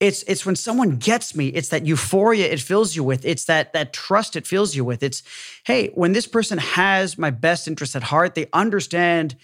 it's 0.00 0.22
it's 0.24 0.44
when 0.44 0.56
someone 0.56 0.96
gets 0.96 1.34
me 1.34 1.48
it's 1.48 1.68
that 1.70 1.86
euphoria 1.86 2.46
it 2.46 2.60
fills 2.60 2.94
you 2.94 3.02
with 3.02 3.24
it's 3.24 3.44
that 3.44 3.72
that 3.72 3.92
trust 3.92 4.36
it 4.36 4.46
fills 4.46 4.74
you 4.74 4.84
with. 4.84 5.02
It's 5.02 5.22
hey 5.64 5.88
when 5.94 6.12
this 6.12 6.26
person 6.26 6.58
has 6.58 7.16
my 7.16 7.30
best 7.30 7.66
interest 7.66 7.96
at 7.96 8.02
heart 8.02 8.34
they 8.34 8.46
understand 8.52 9.36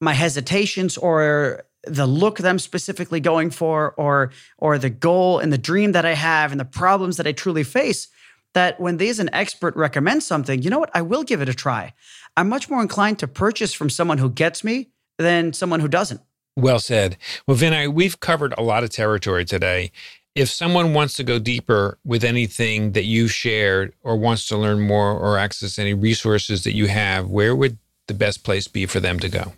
my 0.00 0.12
hesitations 0.12 0.96
or 0.96 1.64
the 1.84 2.06
look 2.06 2.38
that 2.38 2.48
i'm 2.48 2.58
specifically 2.58 3.20
going 3.20 3.50
for 3.50 3.92
or 3.92 4.32
or 4.58 4.78
the 4.78 4.90
goal 4.90 5.38
and 5.38 5.52
the 5.52 5.58
dream 5.58 5.92
that 5.92 6.04
i 6.04 6.14
have 6.14 6.50
and 6.50 6.60
the 6.60 6.64
problems 6.64 7.16
that 7.16 7.26
i 7.26 7.32
truly 7.32 7.62
face 7.64 8.08
that 8.56 8.80
when 8.80 8.96
there's 8.96 9.18
an 9.18 9.30
expert 9.34 9.76
recommends 9.76 10.26
something 10.26 10.62
you 10.62 10.70
know 10.70 10.78
what? 10.78 10.90
I 10.94 11.02
will 11.02 11.22
give 11.22 11.42
it 11.42 11.48
a 11.48 11.54
try. 11.54 11.92
I'm 12.36 12.48
much 12.48 12.70
more 12.70 12.80
inclined 12.80 13.18
to 13.20 13.28
purchase 13.28 13.72
from 13.72 13.90
someone 13.90 14.18
who 14.18 14.30
gets 14.30 14.64
me 14.64 14.90
than 15.18 15.52
someone 15.52 15.80
who 15.80 15.88
doesn't 15.88 16.20
well 16.56 16.78
said. 16.78 17.16
Well, 17.46 17.56
Vinay, 17.56 17.92
we've 17.92 18.18
covered 18.20 18.54
a 18.56 18.62
lot 18.62 18.82
of 18.82 18.90
territory 18.90 19.44
today. 19.44 19.92
If 20.34 20.50
someone 20.50 20.92
wants 20.92 21.14
to 21.14 21.24
go 21.24 21.38
deeper 21.38 21.98
with 22.04 22.22
anything 22.22 22.92
that 22.92 23.04
you 23.04 23.28
shared 23.28 23.94
or 24.02 24.16
wants 24.16 24.46
to 24.48 24.56
learn 24.56 24.80
more 24.80 25.12
or 25.12 25.38
access 25.38 25.78
any 25.78 25.94
resources 25.94 26.64
that 26.64 26.74
you 26.74 26.88
have, 26.88 27.28
where 27.28 27.56
would 27.56 27.78
the 28.06 28.14
best 28.14 28.44
place 28.44 28.68
be 28.68 28.86
for 28.86 29.00
them 29.00 29.18
to 29.20 29.28
go? 29.28 29.54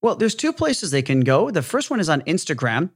Well, 0.00 0.16
there's 0.16 0.34
two 0.34 0.52
places 0.52 0.90
they 0.90 1.02
can 1.02 1.20
go. 1.20 1.50
The 1.50 1.62
first 1.62 1.90
one 1.90 2.00
is 2.00 2.08
on 2.08 2.22
Instagram. 2.22 2.90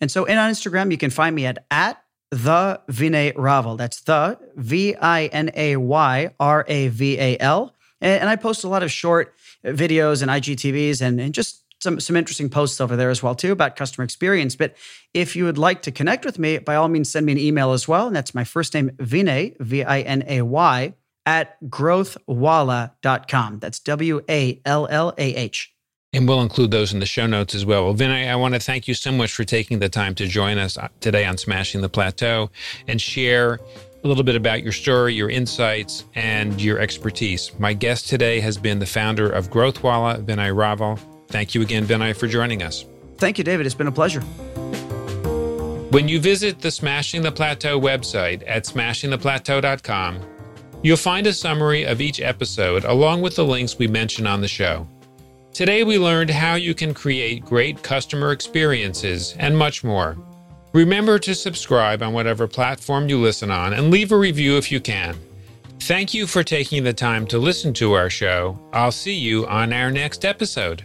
And 0.00 0.10
so 0.10 0.24
in 0.24 0.38
on 0.38 0.50
Instagram, 0.50 0.90
you 0.90 0.98
can 0.98 1.10
find 1.10 1.34
me 1.34 1.46
at, 1.46 1.64
at 1.70 2.02
the 2.30 2.80
Vinay 2.90 3.34
Raval. 3.34 3.76
That's 3.76 4.00
the 4.02 4.38
V 4.56 4.94
I 4.96 5.26
N 5.26 5.50
A 5.54 5.76
Y 5.76 6.34
R 6.38 6.64
A 6.68 6.88
V 6.88 7.18
A 7.18 7.38
L. 7.38 7.74
And 8.00 8.28
I 8.28 8.36
post 8.36 8.64
a 8.64 8.68
lot 8.68 8.82
of 8.82 8.90
short 8.90 9.34
videos 9.64 10.22
and 10.22 10.30
IGTVs 10.30 11.00
and, 11.00 11.20
and 11.20 11.32
just 11.32 11.61
some 11.82 12.00
some 12.00 12.16
interesting 12.16 12.48
posts 12.48 12.80
over 12.80 12.96
there 12.96 13.10
as 13.10 13.22
well 13.22 13.34
too 13.34 13.52
about 13.52 13.76
customer 13.76 14.04
experience. 14.04 14.56
But 14.56 14.76
if 15.12 15.34
you 15.34 15.44
would 15.44 15.58
like 15.58 15.82
to 15.82 15.90
connect 15.90 16.24
with 16.24 16.38
me, 16.38 16.58
by 16.58 16.76
all 16.76 16.88
means, 16.88 17.10
send 17.10 17.26
me 17.26 17.32
an 17.32 17.38
email 17.38 17.72
as 17.72 17.88
well. 17.88 18.06
And 18.06 18.16
that's 18.16 18.34
my 18.34 18.44
first 18.44 18.72
name, 18.74 18.90
Vinay, 18.90 19.56
V 19.60 19.82
I 19.82 20.00
N 20.00 20.24
A 20.26 20.42
Y, 20.42 20.94
at 21.26 21.60
growthwallah.com. 21.64 23.58
That's 23.58 23.80
W 23.80 24.22
A 24.30 24.60
L 24.64 24.86
L 24.88 25.14
A 25.18 25.34
H. 25.34 25.74
And 26.14 26.28
we'll 26.28 26.42
include 26.42 26.70
those 26.70 26.92
in 26.92 27.00
the 27.00 27.06
show 27.06 27.26
notes 27.26 27.54
as 27.54 27.64
well. 27.64 27.84
Well, 27.84 27.94
Vinay, 27.94 28.28
I 28.28 28.36
want 28.36 28.52
to 28.52 28.60
thank 28.60 28.86
you 28.86 28.92
so 28.92 29.10
much 29.10 29.32
for 29.32 29.44
taking 29.44 29.78
the 29.78 29.88
time 29.88 30.14
to 30.16 30.26
join 30.26 30.58
us 30.58 30.76
uh, 30.76 30.88
today 31.00 31.24
on 31.24 31.38
Smashing 31.38 31.80
the 31.80 31.88
Plateau 31.88 32.50
and 32.86 33.00
share 33.00 33.60
a 34.04 34.08
little 34.08 34.24
bit 34.24 34.36
about 34.36 34.62
your 34.62 34.72
story, 34.72 35.14
your 35.14 35.30
insights, 35.30 36.04
and 36.14 36.60
your 36.60 36.78
expertise. 36.78 37.52
My 37.58 37.72
guest 37.72 38.08
today 38.08 38.40
has 38.40 38.58
been 38.58 38.78
the 38.78 38.86
founder 38.86 39.30
of 39.30 39.48
GrowthWallah, 39.48 40.26
Vinay 40.26 40.52
Raval. 40.52 41.00
Thank 41.32 41.54
you 41.54 41.62
again, 41.62 41.86
Vinay, 41.86 42.14
for 42.14 42.28
joining 42.28 42.62
us. 42.62 42.84
Thank 43.16 43.38
you, 43.38 43.44
David. 43.44 43.66
It's 43.66 43.74
been 43.74 43.86
a 43.88 43.92
pleasure. 43.92 44.20
When 45.90 46.08
you 46.08 46.20
visit 46.20 46.60
the 46.60 46.70
Smashing 46.70 47.22
the 47.22 47.32
Plateau 47.32 47.80
website 47.80 48.42
at 48.46 48.64
smashingtheplateau.com, 48.64 50.20
you'll 50.82 50.96
find 50.96 51.26
a 51.26 51.32
summary 51.32 51.84
of 51.84 52.00
each 52.00 52.20
episode 52.20 52.84
along 52.84 53.22
with 53.22 53.36
the 53.36 53.44
links 53.44 53.78
we 53.78 53.86
mention 53.86 54.26
on 54.26 54.40
the 54.40 54.48
show. 54.48 54.86
Today, 55.52 55.84
we 55.84 55.98
learned 55.98 56.30
how 56.30 56.54
you 56.54 56.74
can 56.74 56.94
create 56.94 57.44
great 57.44 57.82
customer 57.82 58.32
experiences 58.32 59.34
and 59.38 59.56
much 59.56 59.84
more. 59.84 60.16
Remember 60.72 61.18
to 61.18 61.34
subscribe 61.34 62.02
on 62.02 62.14
whatever 62.14 62.48
platform 62.48 63.08
you 63.08 63.18
listen 63.18 63.50
on 63.50 63.74
and 63.74 63.90
leave 63.90 64.12
a 64.12 64.16
review 64.16 64.56
if 64.56 64.72
you 64.72 64.80
can. 64.80 65.14
Thank 65.80 66.14
you 66.14 66.26
for 66.26 66.42
taking 66.42 66.84
the 66.84 66.94
time 66.94 67.26
to 67.26 67.38
listen 67.38 67.74
to 67.74 67.92
our 67.92 68.08
show. 68.08 68.58
I'll 68.72 68.92
see 68.92 69.14
you 69.14 69.46
on 69.46 69.72
our 69.72 69.90
next 69.90 70.24
episode. 70.24 70.84